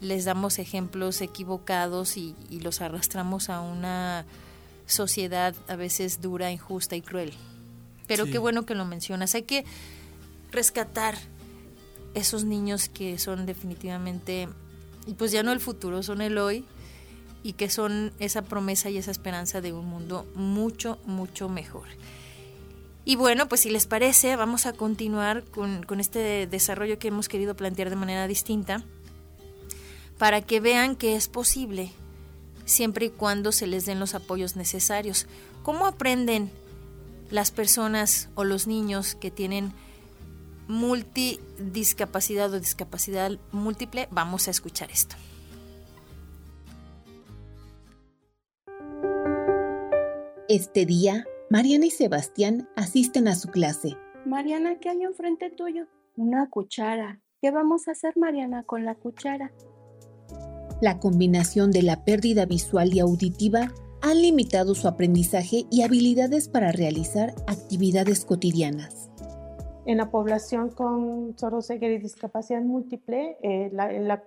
les 0.00 0.24
damos 0.26 0.58
ejemplos 0.58 1.20
equivocados 1.20 2.16
y, 2.16 2.34
y 2.50 2.60
los 2.60 2.80
arrastramos 2.80 3.48
a 3.48 3.60
una 3.60 4.24
sociedad 4.86 5.54
a 5.68 5.76
veces 5.76 6.20
dura, 6.20 6.50
injusta 6.50 6.96
y 6.96 7.00
cruel. 7.00 7.32
Pero 8.06 8.26
Sí. 8.26 8.32
qué 8.32 8.38
bueno 8.38 8.66
que 8.66 8.74
lo 8.74 8.84
mencionas. 8.84 9.34
Hay 9.34 9.42
que 9.42 9.64
rescatar 10.50 11.16
esos 12.14 12.44
niños 12.44 12.88
que 12.88 13.18
son 13.18 13.46
definitivamente, 13.46 14.48
y 15.06 15.14
pues 15.14 15.32
ya 15.32 15.42
no 15.42 15.52
el 15.52 15.60
futuro, 15.60 16.02
son 16.02 16.20
el 16.20 16.36
hoy, 16.38 16.64
y 17.42 17.54
que 17.54 17.70
son 17.70 18.12
esa 18.18 18.42
promesa 18.42 18.90
y 18.90 18.98
esa 18.98 19.10
esperanza 19.10 19.60
de 19.60 19.72
un 19.72 19.86
mundo 19.86 20.26
mucho, 20.34 20.98
mucho 21.06 21.48
mejor. 21.48 21.86
Y 23.04 23.16
bueno, 23.16 23.48
pues 23.48 23.62
si 23.62 23.70
les 23.70 23.86
parece, 23.86 24.36
vamos 24.36 24.66
a 24.66 24.72
continuar 24.72 25.44
con, 25.44 25.82
con 25.82 26.00
este 26.00 26.46
desarrollo 26.46 26.98
que 26.98 27.08
hemos 27.08 27.28
querido 27.28 27.56
plantear 27.56 27.90
de 27.90 27.96
manera 27.96 28.26
distinta 28.26 28.84
para 30.18 30.42
que 30.42 30.60
vean 30.60 30.96
que 30.96 31.16
es 31.16 31.28
posible 31.28 31.92
siempre 32.66 33.06
y 33.06 33.10
cuando 33.10 33.52
se 33.52 33.66
les 33.66 33.86
den 33.86 33.98
los 33.98 34.14
apoyos 34.14 34.56
necesarios. 34.56 35.26
¿Cómo 35.62 35.86
aprenden 35.86 36.50
las 37.30 37.50
personas 37.50 38.28
o 38.34 38.44
los 38.44 38.66
niños 38.66 39.14
que 39.14 39.30
tienen 39.30 39.72
multidiscapacidad 40.68 42.52
o 42.52 42.60
discapacidad 42.60 43.32
múltiple? 43.50 44.08
Vamos 44.10 44.46
a 44.48 44.50
escuchar 44.50 44.90
esto. 44.90 45.16
Este 50.48 50.84
día, 50.84 51.24
Mariana 51.52 51.86
y 51.86 51.90
Sebastián 51.90 52.68
asisten 52.76 53.26
a 53.26 53.34
su 53.34 53.48
clase. 53.48 53.96
Mariana, 54.24 54.78
¿qué 54.78 54.88
hay 54.88 55.02
enfrente 55.02 55.50
tuyo? 55.50 55.88
Una 56.16 56.48
cuchara. 56.48 57.20
¿Qué 57.42 57.50
vamos 57.50 57.88
a 57.88 57.90
hacer, 57.90 58.16
Mariana, 58.16 58.62
con 58.62 58.84
la 58.84 58.94
cuchara? 58.94 59.52
La 60.80 61.00
combinación 61.00 61.72
de 61.72 61.82
la 61.82 62.04
pérdida 62.04 62.46
visual 62.46 62.94
y 62.94 63.00
auditiva 63.00 63.72
han 64.00 64.22
limitado 64.22 64.76
su 64.76 64.86
aprendizaje 64.86 65.66
y 65.72 65.82
habilidades 65.82 66.48
para 66.48 66.70
realizar 66.70 67.34
actividades 67.48 68.24
cotidianas. 68.24 69.09
En 69.90 69.96
la 69.96 70.12
población 70.12 70.70
con 70.70 71.36
sordoceguera 71.36 71.92
y 71.92 71.98
discapacidad 71.98 72.62
múltiple, 72.62 73.36
eh, 73.42 73.72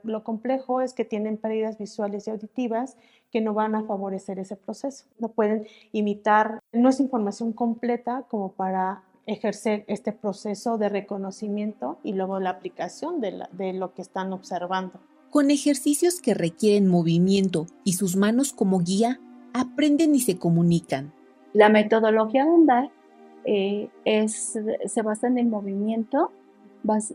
lo 0.03 0.23
complejo 0.25 0.81
es 0.81 0.91
que 0.91 1.05
tienen 1.05 1.37
pérdidas 1.37 1.77
visuales 1.77 2.27
y 2.27 2.31
auditivas 2.31 2.97
que 3.31 3.39
no 3.39 3.53
van 3.53 3.73
a 3.73 3.85
favorecer 3.85 4.39
ese 4.39 4.57
proceso. 4.57 5.05
No 5.19 5.29
pueden 5.29 5.65
imitar, 5.93 6.59
no 6.73 6.89
es 6.89 6.99
información 6.99 7.53
completa 7.53 8.25
como 8.27 8.51
para 8.51 9.03
ejercer 9.25 9.85
este 9.87 10.11
proceso 10.11 10.77
de 10.77 10.89
reconocimiento 10.89 11.97
y 12.03 12.11
luego 12.11 12.41
la 12.41 12.49
aplicación 12.49 13.21
de 13.21 13.71
lo 13.71 13.93
que 13.93 14.01
están 14.01 14.33
observando. 14.33 14.99
Con 15.29 15.49
ejercicios 15.49 16.19
que 16.19 16.33
requieren 16.33 16.89
movimiento 16.89 17.67
y 17.85 17.93
sus 17.93 18.17
manos 18.17 18.51
como 18.51 18.79
guía, 18.79 19.21
aprenden 19.53 20.13
y 20.13 20.19
se 20.19 20.37
comunican. 20.37 21.13
La 21.53 21.69
metodología 21.69 22.43
Andar 22.43 22.91
eh, 23.45 23.89
es, 24.05 24.59
se 24.85 25.01
basa 25.01 25.27
en 25.27 25.37
el 25.37 25.47
movimiento 25.47 26.31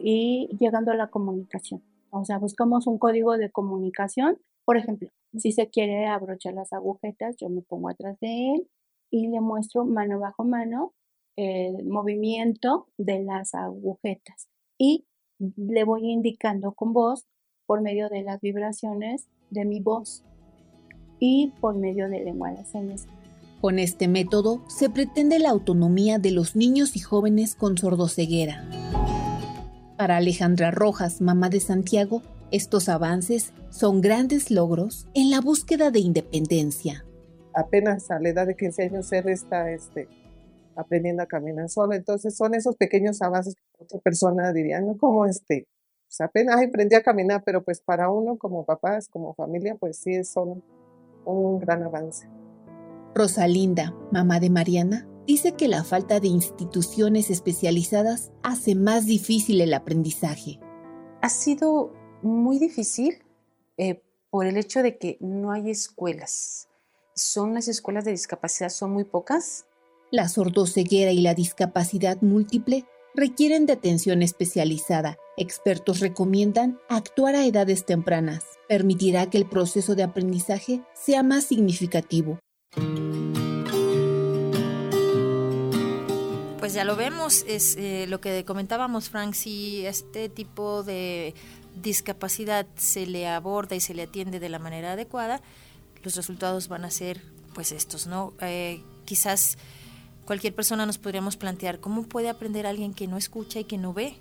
y 0.01 0.49
llegando 0.59 0.93
a 0.93 0.97
la 0.97 1.09
comunicación. 1.09 1.83
O 2.11 2.25
sea, 2.25 2.39
buscamos 2.39 2.87
un 2.87 2.99
código 2.99 3.37
de 3.37 3.51
comunicación. 3.51 4.39
Por 4.65 4.77
ejemplo, 4.77 5.11
si 5.37 5.53
se 5.53 5.69
quiere 5.69 6.07
abrochar 6.07 6.55
las 6.55 6.73
agujetas, 6.73 7.37
yo 7.37 7.49
me 7.49 7.63
pongo 7.63 7.89
atrás 7.89 8.19
de 8.21 8.55
él 8.55 8.69
y 9.11 9.29
le 9.29 9.41
muestro 9.41 9.85
mano 9.85 10.19
bajo 10.19 10.45
mano 10.45 10.95
el 11.37 11.85
movimiento 11.85 12.89
de 12.97 13.23
las 13.23 13.55
agujetas. 13.55 14.49
Y 14.79 15.07
le 15.39 15.85
voy 15.85 16.11
indicando 16.11 16.73
con 16.73 16.93
voz 16.93 17.27
por 17.67 17.81
medio 17.81 18.09
de 18.09 18.23
las 18.23 18.41
vibraciones 18.41 19.29
de 19.51 19.65
mi 19.65 19.81
voz 19.81 20.25
y 21.21 21.53
por 21.61 21.77
medio 21.77 22.09
de 22.09 22.25
lengua 22.25 22.51
de 22.51 22.65
señas. 22.65 23.07
Con 23.61 23.81
este 23.81 24.07
método 24.07 24.63
se 24.69 24.89
pretende 24.89 25.41
la 25.41 25.51
autonomía 25.51 26.21
de 26.21 26.31
los 26.31 26.55
niños 26.55 26.95
y 26.95 27.01
jóvenes 27.01 27.57
con 27.57 27.77
sordoceguera. 27.77 28.65
Para 29.97 30.19
Alejandra 30.19 30.71
Rojas, 30.71 31.21
mamá 31.21 31.49
de 31.49 31.59
Santiago, 31.59 32.23
estos 32.53 32.89
avances 32.89 33.53
son 33.71 34.01
grandes 34.01 34.53
logros 34.53 35.09
en 35.13 35.31
la 35.31 35.41
búsqueda 35.41 35.91
de 35.91 35.99
independencia. 35.99 37.05
Apenas 37.53 38.09
a 38.13 38.21
la 38.21 38.29
edad 38.29 38.47
de 38.47 38.55
15 38.55 38.85
años 38.85 39.13
él 39.13 39.29
está 39.29 39.73
este, 39.73 40.09
aprendiendo 40.77 41.25
a 41.25 41.27
caminar 41.27 41.69
solo, 41.69 41.95
entonces 41.95 42.37
son 42.37 42.55
esos 42.55 42.77
pequeños 42.77 43.21
avances 43.23 43.57
que 43.57 43.83
otra 43.83 43.99
persona 43.99 44.53
diría, 44.53 44.81
no 44.81 44.97
como 44.97 45.27
este, 45.27 45.67
pues 46.07 46.21
apenas 46.21 46.63
aprendí 46.63 46.95
a 46.95 47.03
caminar, 47.03 47.43
pero 47.45 47.65
pues 47.65 47.81
para 47.81 48.09
uno 48.09 48.39
como 48.39 48.65
papás, 48.65 49.09
como 49.09 49.35
familia, 49.35 49.75
pues 49.75 49.99
sí 49.99 50.15
es 50.15 50.37
un, 50.37 50.63
un 51.25 51.59
gran 51.59 51.83
avance. 51.83 52.29
Rosalinda, 53.19 53.97
mamá 54.13 54.39
de 54.39 54.49
Mariana, 54.49 55.09
dice 55.27 55.53
que 55.53 55.67
la 55.67 55.83
falta 55.83 56.21
de 56.21 56.29
instituciones 56.29 57.31
especializadas 57.31 58.31
hace 58.45 58.77
más 58.77 59.07
difícil 59.07 59.61
el 59.61 59.75
aprendizaje. 59.75 60.61
Ha 61.21 61.29
sido 61.29 61.93
muy 62.23 62.61
difícil 62.61 63.25
eh, 63.77 64.05
por 64.31 64.47
el 64.47 64.57
hecho 64.57 64.85
de 64.85 64.99
que 64.99 65.19
no 65.21 65.51
hay 65.51 65.69
escuelas. 65.69 66.69
Son 67.17 67.55
las 67.55 67.67
escuelas 67.67 68.05
de 68.05 68.13
discapacidad, 68.13 68.69
son 68.69 68.93
muy 68.93 69.03
pocas. 69.03 69.67
La 70.13 70.29
sordoceguera 70.29 71.11
y 71.11 71.21
la 71.21 71.35
discapacidad 71.35 72.23
múltiple 72.23 72.87
requieren 73.17 73.67
de 73.67 73.73
atención 73.73 74.23
especializada. 74.23 75.19
Expertos 75.37 75.99
recomiendan 75.99 76.79
actuar 76.89 77.35
a 77.35 77.45
edades 77.45 77.85
tempranas. 77.85 78.45
Permitirá 78.69 79.29
que 79.29 79.39
el 79.39 79.49
proceso 79.49 79.97
de 79.97 80.05
aprendizaje 80.05 80.83
sea 80.95 81.25
más 81.25 81.43
significativo. 81.43 82.39
Pues 86.69 86.75
ya 86.75 86.85
lo 86.85 86.97
vemos, 86.97 87.47
es 87.49 87.77
eh, 87.77 88.05
lo 88.11 88.21
que 88.21 88.45
comentábamos, 88.45 89.09
Frank, 89.09 89.33
si 89.33 89.87
este 89.87 90.29
tipo 90.29 90.83
de 90.83 91.33
discapacidad 91.81 92.67
se 92.77 93.07
le 93.07 93.27
aborda 93.27 93.75
y 93.75 93.81
se 93.81 93.95
le 93.95 94.03
atiende 94.03 94.39
de 94.39 94.51
la 94.51 94.59
manera 94.59 94.93
adecuada, 94.93 95.41
los 96.05 96.15
resultados 96.15 96.69
van 96.69 96.85
a 96.85 96.91
ser 96.91 97.23
pues 97.55 97.73
estos, 97.73 98.07
¿no? 98.07 98.35
Eh, 98.43 98.83
quizás 99.07 99.57
cualquier 100.27 100.55
persona 100.55 100.85
nos 100.85 100.99
podríamos 100.99 101.39
plantear 101.39 101.81
cómo 101.81 102.03
puede 102.03 102.29
aprender 102.29 102.67
alguien 102.67 102.93
que 102.93 103.07
no 103.07 103.17
escucha 103.17 103.61
y 103.61 103.65
que 103.65 103.79
no 103.79 103.95
ve. 103.95 104.19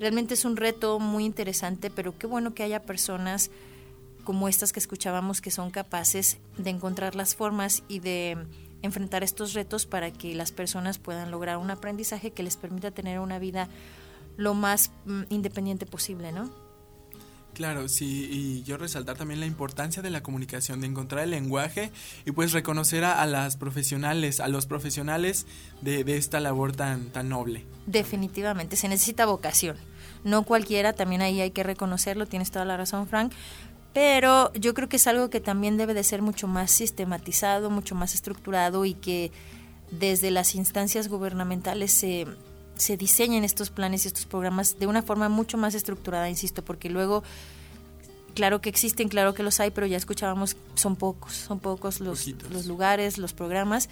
Realmente 0.00 0.34
es 0.34 0.44
un 0.44 0.56
reto 0.56 0.98
muy 0.98 1.24
interesante, 1.24 1.90
pero 1.90 2.18
qué 2.18 2.26
bueno 2.26 2.54
que 2.54 2.64
haya 2.64 2.82
personas 2.82 3.52
como 4.24 4.48
estas 4.48 4.72
que 4.72 4.80
escuchábamos 4.80 5.40
que 5.40 5.52
son 5.52 5.70
capaces 5.70 6.38
de 6.58 6.70
encontrar 6.70 7.14
las 7.14 7.36
formas 7.36 7.84
y 7.86 8.00
de 8.00 8.36
enfrentar 8.82 9.22
estos 9.22 9.54
retos 9.54 9.86
para 9.86 10.12
que 10.12 10.34
las 10.34 10.52
personas 10.52 10.98
puedan 10.98 11.30
lograr 11.30 11.56
un 11.56 11.70
aprendizaje 11.70 12.32
que 12.32 12.42
les 12.42 12.56
permita 12.56 12.90
tener 12.90 13.20
una 13.20 13.38
vida 13.38 13.68
lo 14.36 14.54
más 14.54 14.90
mm, 15.06 15.22
independiente 15.30 15.86
posible, 15.86 16.32
¿no? 16.32 16.50
Claro, 17.54 17.86
sí, 17.88 18.28
y 18.30 18.62
yo 18.62 18.78
resaltar 18.78 19.18
también 19.18 19.38
la 19.38 19.44
importancia 19.46 20.02
de 20.02 20.08
la 20.08 20.22
comunicación, 20.22 20.80
de 20.80 20.86
encontrar 20.86 21.24
el 21.24 21.30
lenguaje 21.30 21.92
y 22.24 22.32
pues 22.32 22.52
reconocer 22.52 23.04
a, 23.04 23.26
las 23.26 23.58
profesionales, 23.58 24.40
a 24.40 24.48
los 24.48 24.64
profesionales 24.64 25.46
de, 25.82 26.02
de, 26.02 26.16
esta 26.16 26.40
labor 26.40 26.74
tan, 26.74 27.10
tan 27.10 27.28
noble. 27.28 27.66
Definitivamente, 27.86 28.76
se 28.76 28.88
necesita 28.88 29.26
vocación. 29.26 29.76
No 30.24 30.44
cualquiera, 30.44 30.94
también 30.94 31.20
ahí 31.20 31.42
hay 31.42 31.50
que 31.50 31.62
reconocerlo, 31.62 32.26
tienes 32.26 32.50
toda 32.50 32.64
la 32.64 32.78
razón, 32.78 33.06
Frank. 33.06 33.32
Pero 33.92 34.52
yo 34.54 34.72
creo 34.72 34.88
que 34.88 34.96
es 34.96 35.06
algo 35.06 35.28
que 35.28 35.40
también 35.40 35.76
debe 35.76 35.94
de 35.94 36.02
ser 36.04 36.22
mucho 36.22 36.48
más 36.48 36.70
sistematizado, 36.70 37.68
mucho 37.70 37.94
más 37.94 38.14
estructurado 38.14 38.84
y 38.84 38.94
que 38.94 39.30
desde 39.90 40.30
las 40.30 40.54
instancias 40.54 41.08
gubernamentales 41.08 41.92
se 41.92 42.26
se 42.76 42.96
diseñen 42.96 43.44
estos 43.44 43.70
planes 43.70 44.04
y 44.04 44.08
estos 44.08 44.26
programas 44.26 44.78
de 44.78 44.86
una 44.86 45.02
forma 45.02 45.28
mucho 45.28 45.58
más 45.58 45.74
estructurada, 45.74 46.28
insisto, 46.28 46.64
porque 46.64 46.90
luego, 46.90 47.22
claro 48.34 48.60
que 48.60 48.68
existen, 48.68 49.08
claro 49.08 49.34
que 49.34 49.42
los 49.42 49.60
hay, 49.60 49.70
pero 49.70 49.86
ya 49.86 49.96
escuchábamos, 49.96 50.56
son 50.74 50.96
pocos, 50.96 51.32
son 51.34 51.60
pocos 51.60 52.00
los, 52.00 52.26
los 52.50 52.66
lugares, 52.66 53.18
los 53.18 53.32
programas, 53.32 53.88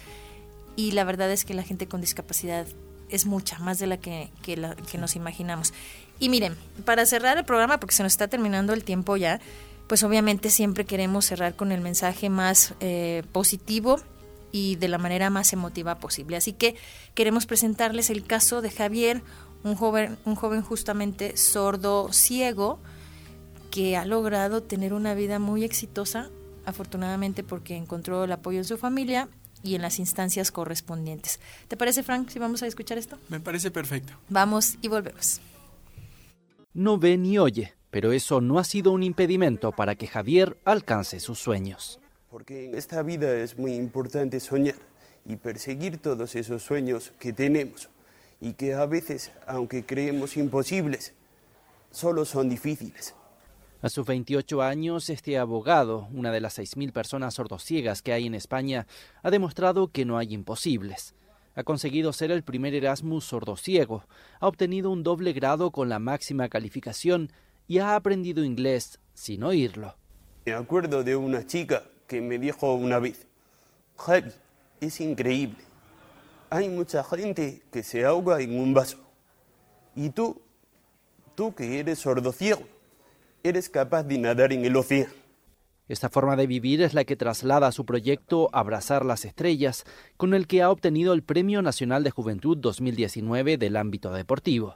y 0.75 0.91
la 0.91 1.03
verdad 1.03 1.31
es 1.31 1.45
que 1.45 1.53
la 1.53 1.63
gente 1.63 1.87
con 1.87 2.01
discapacidad 2.01 2.67
es 3.09 3.25
mucha, 3.25 3.59
más 3.59 3.77
de 3.79 3.87
la 3.87 3.97
que, 3.97 4.29
que, 4.41 4.57
la, 4.57 4.75
que 4.75 4.97
nos 4.97 5.15
imaginamos. 5.15 5.73
Y 6.19 6.29
miren, 6.29 6.55
para 6.85 7.05
cerrar 7.05 7.37
el 7.37 7.45
programa, 7.45 7.79
porque 7.79 7.95
se 7.95 8.03
nos 8.03 8.13
está 8.13 8.27
terminando 8.27 8.73
el 8.73 8.83
tiempo 8.83 9.17
ya, 9.17 9.39
pues 9.91 10.03
obviamente 10.03 10.49
siempre 10.49 10.85
queremos 10.85 11.25
cerrar 11.25 11.57
con 11.57 11.73
el 11.73 11.81
mensaje 11.81 12.29
más 12.29 12.75
eh, 12.79 13.23
positivo 13.33 13.99
y 14.49 14.77
de 14.77 14.87
la 14.87 14.97
manera 14.97 15.29
más 15.29 15.51
emotiva 15.51 15.95
posible. 15.95 16.37
Así 16.37 16.53
que 16.53 16.77
queremos 17.13 17.45
presentarles 17.45 18.09
el 18.09 18.23
caso 18.23 18.61
de 18.61 18.71
Javier, 18.71 19.21
un 19.65 19.75
joven, 19.75 20.17
un 20.23 20.35
joven 20.35 20.61
justamente 20.61 21.35
sordo 21.35 22.07
ciego 22.13 22.79
que 23.69 23.97
ha 23.97 24.05
logrado 24.05 24.63
tener 24.63 24.93
una 24.93 25.13
vida 25.13 25.39
muy 25.39 25.65
exitosa, 25.65 26.29
afortunadamente 26.63 27.43
porque 27.43 27.75
encontró 27.75 28.23
el 28.23 28.31
apoyo 28.31 28.59
de 28.59 28.63
su 28.63 28.77
familia 28.77 29.27
y 29.61 29.75
en 29.75 29.81
las 29.81 29.99
instancias 29.99 30.53
correspondientes. 30.53 31.41
¿Te 31.67 31.75
parece, 31.75 32.01
Frank, 32.01 32.29
si 32.29 32.39
vamos 32.39 32.63
a 32.63 32.67
escuchar 32.67 32.97
esto? 32.97 33.17
Me 33.27 33.41
parece 33.41 33.71
perfecto. 33.71 34.13
Vamos 34.29 34.77
y 34.81 34.87
volvemos. 34.87 35.41
No 36.73 36.97
ve 36.97 37.17
ni 37.17 37.37
oye, 37.37 37.73
pero 37.91 38.11
eso 38.11 38.41
no 38.41 38.57
ha 38.57 38.63
sido 38.63 38.91
un 38.91 39.03
impedimento 39.03 39.71
para 39.71 39.93
que 39.93 40.07
Javier 40.07 40.57
alcance 40.65 41.19
sus 41.19 41.37
sueños 41.37 42.01
porque 42.31 42.65
en 42.65 42.75
esta 42.75 43.03
vida 43.03 43.35
es 43.35 43.57
muy 43.57 43.73
importante 43.73 44.39
soñar 44.39 44.75
y 45.25 45.35
perseguir 45.35 45.97
todos 45.97 46.35
esos 46.35 46.63
sueños 46.63 47.11
que 47.19 47.33
tenemos 47.33 47.89
y 48.39 48.53
que 48.53 48.73
a 48.73 48.85
veces, 48.85 49.31
aunque 49.45 49.85
creemos 49.85 50.37
imposibles, 50.37 51.13
solo 51.91 52.23
son 52.23 52.47
difíciles. 52.47 53.13
A 53.81 53.89
sus 53.89 54.05
28 54.05 54.61
años, 54.61 55.09
este 55.09 55.37
abogado, 55.37 56.07
una 56.13 56.31
de 56.31 56.39
las 56.39 56.57
6.000 56.57 56.93
personas 56.93 57.33
sordociegas 57.33 58.01
que 58.01 58.13
hay 58.13 58.27
en 58.27 58.35
España, 58.35 58.87
ha 59.23 59.29
demostrado 59.29 59.89
que 59.89 60.05
no 60.05 60.17
hay 60.17 60.33
imposibles. 60.33 61.15
Ha 61.55 61.63
conseguido 61.63 62.13
ser 62.13 62.31
el 62.31 62.43
primer 62.43 62.73
Erasmus 62.73 63.25
sordociego, 63.25 64.05
ha 64.39 64.47
obtenido 64.47 64.89
un 64.89 65.03
doble 65.03 65.33
grado 65.33 65.71
con 65.71 65.89
la 65.89 65.99
máxima 65.99 66.47
calificación 66.47 67.29
y 67.71 67.79
ha 67.79 67.95
aprendido 67.95 68.43
inglés 68.43 68.99
sin 69.13 69.43
oírlo. 69.43 69.95
Me 70.45 70.51
acuerdo 70.51 71.05
de 71.05 71.15
una 71.15 71.47
chica 71.47 71.83
que 72.05 72.19
me 72.19 72.37
dijo 72.37 72.75
una 72.75 72.99
vez, 72.99 73.25
Javi, 73.95 74.29
es 74.81 74.99
increíble. 74.99 75.63
Hay 76.49 76.67
mucha 76.67 77.01
gente 77.01 77.61
que 77.71 77.81
se 77.81 78.03
ahoga 78.03 78.41
en 78.41 78.59
un 78.59 78.73
vaso. 78.73 78.97
Y 79.95 80.09
tú, 80.09 80.41
tú 81.33 81.55
que 81.55 81.79
eres 81.79 81.99
sordociego, 81.99 82.63
eres 83.41 83.69
capaz 83.69 84.03
de 84.03 84.17
nadar 84.17 84.51
en 84.51 84.65
el 84.65 84.75
océano. 84.75 85.13
Esta 85.87 86.09
forma 86.09 86.35
de 86.35 86.47
vivir 86.47 86.81
es 86.81 86.93
la 86.93 87.05
que 87.05 87.15
traslada 87.15 87.71
su 87.71 87.85
proyecto 87.85 88.49
Abrazar 88.51 89.05
las 89.05 89.23
Estrellas, 89.23 89.85
con 90.17 90.33
el 90.33 90.45
que 90.45 90.61
ha 90.61 90.69
obtenido 90.69 91.13
el 91.13 91.23
Premio 91.23 91.61
Nacional 91.61 92.03
de 92.03 92.11
Juventud 92.11 92.57
2019 92.57 93.57
del 93.57 93.77
ámbito 93.77 94.11
deportivo. 94.11 94.75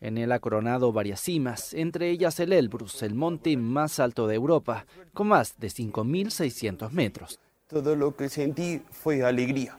En 0.00 0.18
él 0.18 0.30
ha 0.32 0.40
coronado 0.40 0.92
varias 0.92 1.20
cimas, 1.20 1.72
entre 1.72 2.10
ellas 2.10 2.38
el 2.40 2.52
Elbrus, 2.52 3.02
el 3.02 3.14
monte 3.14 3.56
más 3.56 3.98
alto 3.98 4.26
de 4.26 4.34
Europa, 4.34 4.86
con 5.14 5.28
más 5.28 5.54
de 5.58 5.68
5.600 5.68 6.90
metros. 6.90 7.40
Todo 7.66 7.96
lo 7.96 8.14
que 8.14 8.28
sentí 8.28 8.82
fue 8.90 9.24
alegría. 9.24 9.78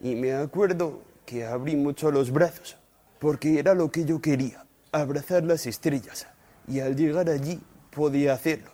Y 0.00 0.14
me 0.14 0.32
acuerdo 0.32 1.02
que 1.26 1.44
abrí 1.44 1.74
mucho 1.74 2.10
los 2.10 2.30
brazos, 2.30 2.76
porque 3.18 3.58
era 3.58 3.74
lo 3.74 3.90
que 3.90 4.04
yo 4.04 4.20
quería, 4.20 4.64
abrazar 4.92 5.44
las 5.44 5.66
estrellas. 5.66 6.28
Y 6.68 6.80
al 6.80 6.96
llegar 6.96 7.28
allí 7.28 7.60
podía 7.90 8.34
hacerlo. 8.34 8.70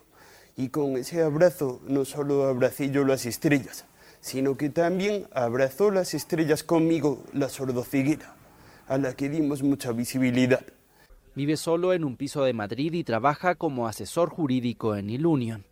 Y 0.56 0.68
con 0.68 0.96
ese 0.96 1.22
abrazo 1.22 1.80
no 1.88 2.04
solo 2.04 2.44
abracé 2.44 2.90
yo 2.90 3.04
las 3.04 3.24
estrellas, 3.26 3.86
sino 4.20 4.56
que 4.56 4.68
también 4.68 5.26
abrazó 5.32 5.90
las 5.90 6.14
estrellas 6.14 6.62
conmigo 6.62 7.24
la 7.32 7.48
sordoceguera, 7.48 8.36
a 8.86 8.98
la 8.98 9.14
que 9.14 9.28
dimos 9.28 9.62
mucha 9.62 9.92
visibilidad. 9.92 10.64
Vive 11.34 11.56
solo 11.56 11.92
en 11.92 12.04
un 12.04 12.16
piso 12.16 12.44
de 12.44 12.52
Madrid 12.52 12.92
y 12.92 13.02
trabaja 13.02 13.56
como 13.56 13.88
asesor 13.88 14.30
jurídico 14.30 14.94
en 14.94 15.10
Ilunion. 15.10 15.64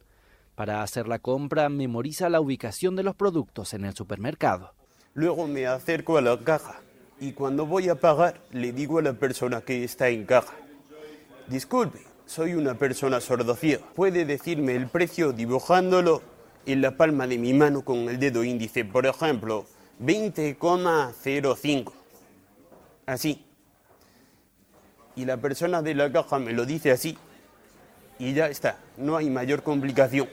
Para 0.56 0.82
hacer 0.82 1.06
la 1.06 1.20
compra, 1.20 1.68
memoriza 1.68 2.28
la 2.28 2.40
ubicación 2.40 2.96
de 2.96 3.04
los 3.04 3.14
productos 3.14 3.72
en 3.72 3.84
el 3.84 3.94
supermercado. 3.94 4.74
Luego 5.14 5.46
me 5.46 5.66
acerco 5.66 6.16
a 6.16 6.20
la 6.20 6.36
caja 6.38 6.80
y 7.20 7.32
cuando 7.32 7.64
voy 7.64 7.88
a 7.88 7.94
pagar 7.94 8.40
le 8.50 8.72
digo 8.72 8.98
a 8.98 9.02
la 9.02 9.12
persona 9.12 9.60
que 9.60 9.84
está 9.84 10.08
en 10.08 10.26
caja, 10.26 10.54
disculpe, 11.46 12.00
soy 12.26 12.54
una 12.54 12.74
persona 12.74 13.20
sordociega. 13.20 13.84
¿Puede 13.94 14.24
decirme 14.24 14.74
el 14.74 14.88
precio 14.88 15.32
dibujándolo 15.32 16.22
en 16.66 16.82
la 16.82 16.96
palma 16.96 17.28
de 17.28 17.38
mi 17.38 17.52
mano 17.52 17.84
con 17.84 18.08
el 18.08 18.18
dedo 18.18 18.42
índice? 18.42 18.84
Por 18.84 19.06
ejemplo, 19.06 19.64
20,05. 20.00 21.92
Así. 23.06 23.44
Y 25.16 25.24
la 25.24 25.36
persona 25.36 25.82
de 25.82 25.94
la 25.94 26.10
caja 26.10 26.38
me 26.38 26.52
lo 26.52 26.64
dice 26.64 26.90
así. 26.90 27.16
Y 28.18 28.34
ya 28.34 28.48
está, 28.48 28.78
no 28.96 29.16
hay 29.16 29.30
mayor 29.30 29.62
complicación. 29.62 30.28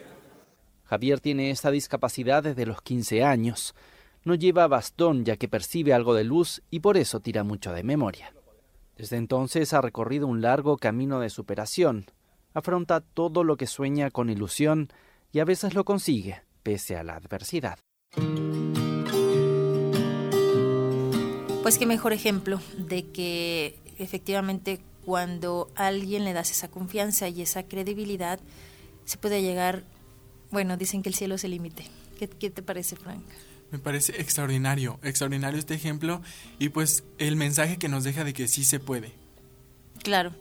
Javier 0.86 1.20
tiene 1.20 1.52
esta 1.52 1.72
discapacidad 1.72 2.44
desde 2.44 2.66
los 2.66 2.82
15 2.82 3.24
años. 3.24 3.76
No 4.24 4.36
lleva 4.36 4.68
bastón 4.68 5.24
ya 5.24 5.38
que 5.38 5.48
percibe 5.48 5.94
algo 5.94 6.14
de 6.14 6.24
luz 6.24 6.62
y 6.70 6.80
por 6.80 6.98
eso 6.98 7.20
tira 7.20 7.44
mucho 7.44 7.72
de 7.74 7.84
memoria. 7.84 8.34
Desde 8.98 9.18
entonces 9.18 9.74
ha 9.74 9.82
recorrido 9.82 10.28
un 10.28 10.42
largo 10.42 10.78
camino 10.78 11.20
de 11.20 11.30
superación. 11.30 12.06
Afronta 12.54 13.02
todo 13.02 13.44
lo 13.44 13.56
que 13.56 13.68
sueña 13.68 14.12
con 14.12 14.30
ilusión 14.30 14.90
y 15.32 15.40
a 15.40 15.46
veces 15.46 15.74
lo 15.74 15.86
consigue, 15.86 16.42
pese 16.64 16.98
a 16.98 17.04
la 17.04 17.16
adversidad. 17.16 17.78
Pues 21.62 21.78
qué 21.78 21.86
mejor 21.86 22.14
ejemplo 22.14 22.60
de 22.78 23.12
que 23.12 23.80
efectivamente 24.04 24.80
cuando 25.06 25.72
a 25.76 25.88
alguien 25.88 26.24
le 26.24 26.34
das 26.34 26.52
esa 26.52 26.70
confianza 26.70 27.28
y 27.30 27.42
esa 27.42 27.64
credibilidad, 27.64 28.40
se 29.06 29.18
puede 29.18 29.42
llegar, 29.42 29.84
bueno, 30.52 30.78
dicen 30.78 31.02
que 31.02 31.10
el 31.10 31.16
cielo 31.16 31.36
es 31.36 31.44
el 31.44 31.52
límite. 31.52 31.86
¿Qué, 32.18 32.28
¿Qué, 32.28 32.50
te 32.50 32.62
parece, 32.62 32.96
Frank? 32.96 33.24
Me 33.72 33.80
parece 33.80 34.20
extraordinario, 34.20 35.00
extraordinario 35.04 35.60
este 35.60 35.76
ejemplo 35.76 36.22
y 36.58 36.70
pues 36.70 37.04
el 37.18 37.36
mensaje 37.36 37.78
que 37.78 37.88
nos 37.88 38.04
deja 38.04 38.24
de 38.24 38.34
que 38.34 38.48
sí 38.48 38.64
se 38.64 38.80
puede. 38.80 39.14
Claro. 40.04 40.34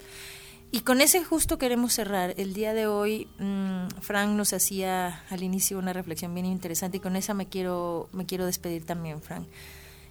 Y 0.71 0.81
con 0.81 1.01
ese 1.01 1.25
justo 1.25 1.57
queremos 1.57 1.95
cerrar. 1.95 2.35
El 2.37 2.53
día 2.53 2.75
de 2.75 2.87
hoy, 2.87 3.27
mmm, 3.39 3.89
Frank 4.01 4.31
nos 4.31 4.53
hacía 4.53 5.23
al 5.31 5.43
inicio 5.43 5.79
una 5.79 5.95
reflexión 5.95 6.35
bien 6.35 6.47
interesante 6.47 6.99
y 6.99 7.01
con 7.01 7.17
esa 7.17 7.33
me 7.33 7.47
quiero, 7.49 8.09
me 8.13 8.27
quiero 8.27 8.45
despedir 8.45 8.85
también, 8.85 9.23
Frank. 9.23 9.47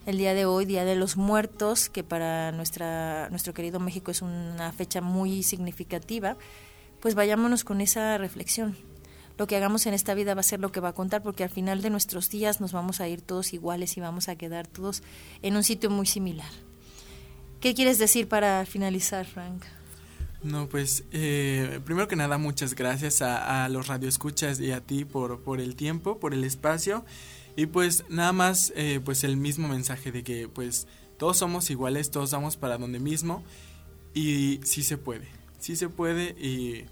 El 0.08 0.18
día 0.18 0.34
de 0.34 0.46
hoy, 0.46 0.66
Día 0.66 0.86
de 0.86 0.96
los 0.96 1.18
Muertos, 1.18 1.90
que 1.90 2.04
para 2.04 2.52
nuestra, 2.52 3.30
nuestro 3.30 3.54
querido 3.54 3.80
México 3.80 4.10
es 4.10 4.24
una 4.24 4.72
fecha 4.72 5.02
muy 5.02 5.44
significativa, 5.44 6.38
pues 7.02 7.14
vayámonos 7.14 7.64
con 7.64 7.82
esa 7.82 8.18
reflexión 8.18 8.76
lo 9.38 9.48
que 9.48 9.56
hagamos 9.56 9.86
en 9.86 9.94
esta 9.94 10.14
vida 10.14 10.34
va 10.34 10.40
a 10.40 10.44
ser 10.44 10.60
lo 10.60 10.72
que 10.72 10.80
va 10.80 10.90
a 10.90 10.94
contar, 10.94 11.22
porque 11.22 11.44
al 11.44 11.50
final 11.50 11.82
de 11.82 11.90
nuestros 11.90 12.30
días 12.30 12.60
nos 12.60 12.72
vamos 12.72 13.02
a 13.02 13.08
ir 13.08 13.22
todos 13.22 13.54
iguales 13.54 13.96
y 13.98 14.02
vamos 14.02 14.30
a 14.30 14.36
quedar 14.36 14.68
todos 14.68 15.04
en 15.42 15.56
un 15.56 15.64
sitio 15.64 15.90
muy 15.90 16.08
similar. 16.08 16.50
¿Qué 17.62 17.74
quieres 17.74 18.00
decir 18.00 18.28
para 18.28 18.66
finalizar, 18.66 19.26
Frank? 19.26 19.64
No, 20.44 20.70
pues 20.70 21.04
eh, 21.12 21.80
primero 21.86 22.08
que 22.08 22.16
nada 22.16 22.38
muchas 22.38 22.76
gracias 22.76 23.22
a, 23.22 23.66
a, 23.66 23.70
los 23.70 23.88
radioescuchas 23.88 24.60
y 24.60 24.72
a 24.72 24.82
ti 24.82 25.06
por, 25.06 25.42
por 25.42 25.60
el 25.60 25.76
tiempo, 25.76 26.20
por 26.20 26.34
el 26.34 26.44
espacio 26.44 27.06
y 27.58 27.66
pues 27.66 28.06
nada 28.08 28.32
más 28.32 28.72
eh, 28.76 29.02
pues 29.04 29.26
el 29.26 29.36
mismo 29.36 29.68
mensaje 29.68 30.14
de 30.14 30.24
que 30.24 30.48
pues 30.48 30.88
todos 31.18 31.38
somos 31.38 31.70
iguales, 31.70 32.12
todos 32.12 32.32
vamos 32.32 32.56
para 32.56 32.78
donde 32.78 33.00
mismo 33.00 33.44
y 34.14 34.62
sí 34.64 34.84
se 34.84 34.98
puede, 34.98 35.28
sí 35.60 35.76
se 35.76 35.90
puede 35.90 36.30
y 36.40 36.86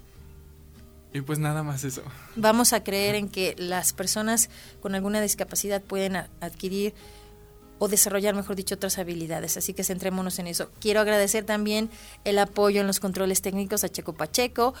y 1.12 1.22
pues 1.22 1.38
nada 1.38 1.62
más 1.62 1.84
eso. 1.84 2.02
Vamos 2.34 2.74
a 2.74 2.84
creer 2.84 3.14
en 3.14 3.30
que 3.30 3.54
las 3.56 3.94
personas 3.94 4.50
con 4.82 4.94
alguna 4.94 5.22
discapacidad 5.22 5.80
pueden 5.82 6.16
adquirir 6.16 6.92
o 7.78 7.88
desarrollar, 7.88 8.34
mejor 8.34 8.56
dicho, 8.56 8.74
otras 8.74 8.98
habilidades. 8.98 9.56
Así 9.56 9.72
que 9.72 9.84
centrémonos 9.84 10.38
en 10.38 10.46
eso. 10.46 10.70
Quiero 10.80 11.00
agradecer 11.00 11.44
también 11.44 11.90
el 12.24 12.38
apoyo 12.38 12.80
en 12.80 12.86
los 12.86 13.00
controles 13.00 13.40
técnicos 13.40 13.84
a 13.84 13.88
Checo 13.88 14.14
Pacheco, 14.14 14.74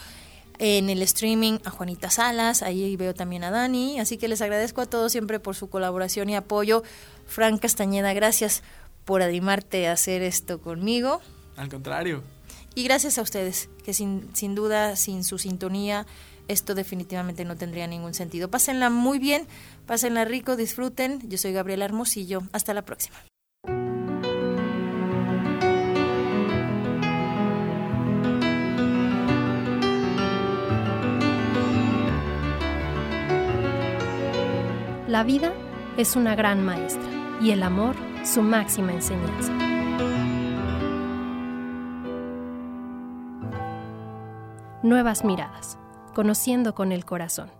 en 0.58 0.90
el 0.90 1.02
streaming 1.02 1.58
a 1.64 1.70
Juanita 1.70 2.10
Salas, 2.10 2.62
ahí 2.62 2.96
veo 2.96 3.14
también 3.14 3.44
a 3.44 3.50
Dani. 3.50 4.00
Así 4.00 4.16
que 4.16 4.28
les 4.28 4.40
agradezco 4.42 4.80
a 4.80 4.86
todos 4.86 5.12
siempre 5.12 5.40
por 5.40 5.54
su 5.54 5.68
colaboración 5.68 6.28
y 6.30 6.36
apoyo. 6.36 6.82
Fran 7.26 7.58
Castañeda, 7.58 8.12
gracias 8.12 8.62
por 9.04 9.22
animarte 9.22 9.88
a 9.88 9.92
hacer 9.92 10.22
esto 10.22 10.60
conmigo. 10.60 11.20
Al 11.56 11.68
contrario. 11.68 12.22
Y 12.74 12.84
gracias 12.84 13.18
a 13.18 13.22
ustedes, 13.22 13.70
que 13.84 13.94
sin, 13.94 14.28
sin 14.34 14.54
duda, 14.54 14.96
sin 14.96 15.24
su 15.24 15.38
sintonía, 15.38 16.06
esto 16.48 16.74
definitivamente 16.74 17.44
no 17.44 17.56
tendría 17.56 17.86
ningún 17.86 18.14
sentido. 18.14 18.50
Pásenla 18.50 18.90
muy 18.90 19.18
bien, 19.18 19.46
pásenla 19.86 20.24
rico, 20.24 20.56
disfruten. 20.56 21.20
Yo 21.28 21.38
soy 21.38 21.52
Gabriela 21.52 21.86
Hermosillo. 21.86 22.42
Hasta 22.52 22.74
la 22.74 22.82
próxima. 22.82 23.16
La 35.16 35.24
vida 35.24 35.54
es 35.96 36.14
una 36.14 36.34
gran 36.34 36.62
maestra 36.62 37.08
y 37.40 37.50
el 37.50 37.62
amor 37.62 37.96
su 38.22 38.42
máxima 38.42 38.92
enseñanza. 38.92 39.50
Nuevas 44.82 45.24
miradas, 45.24 45.78
conociendo 46.14 46.74
con 46.74 46.92
el 46.92 47.06
corazón. 47.06 47.50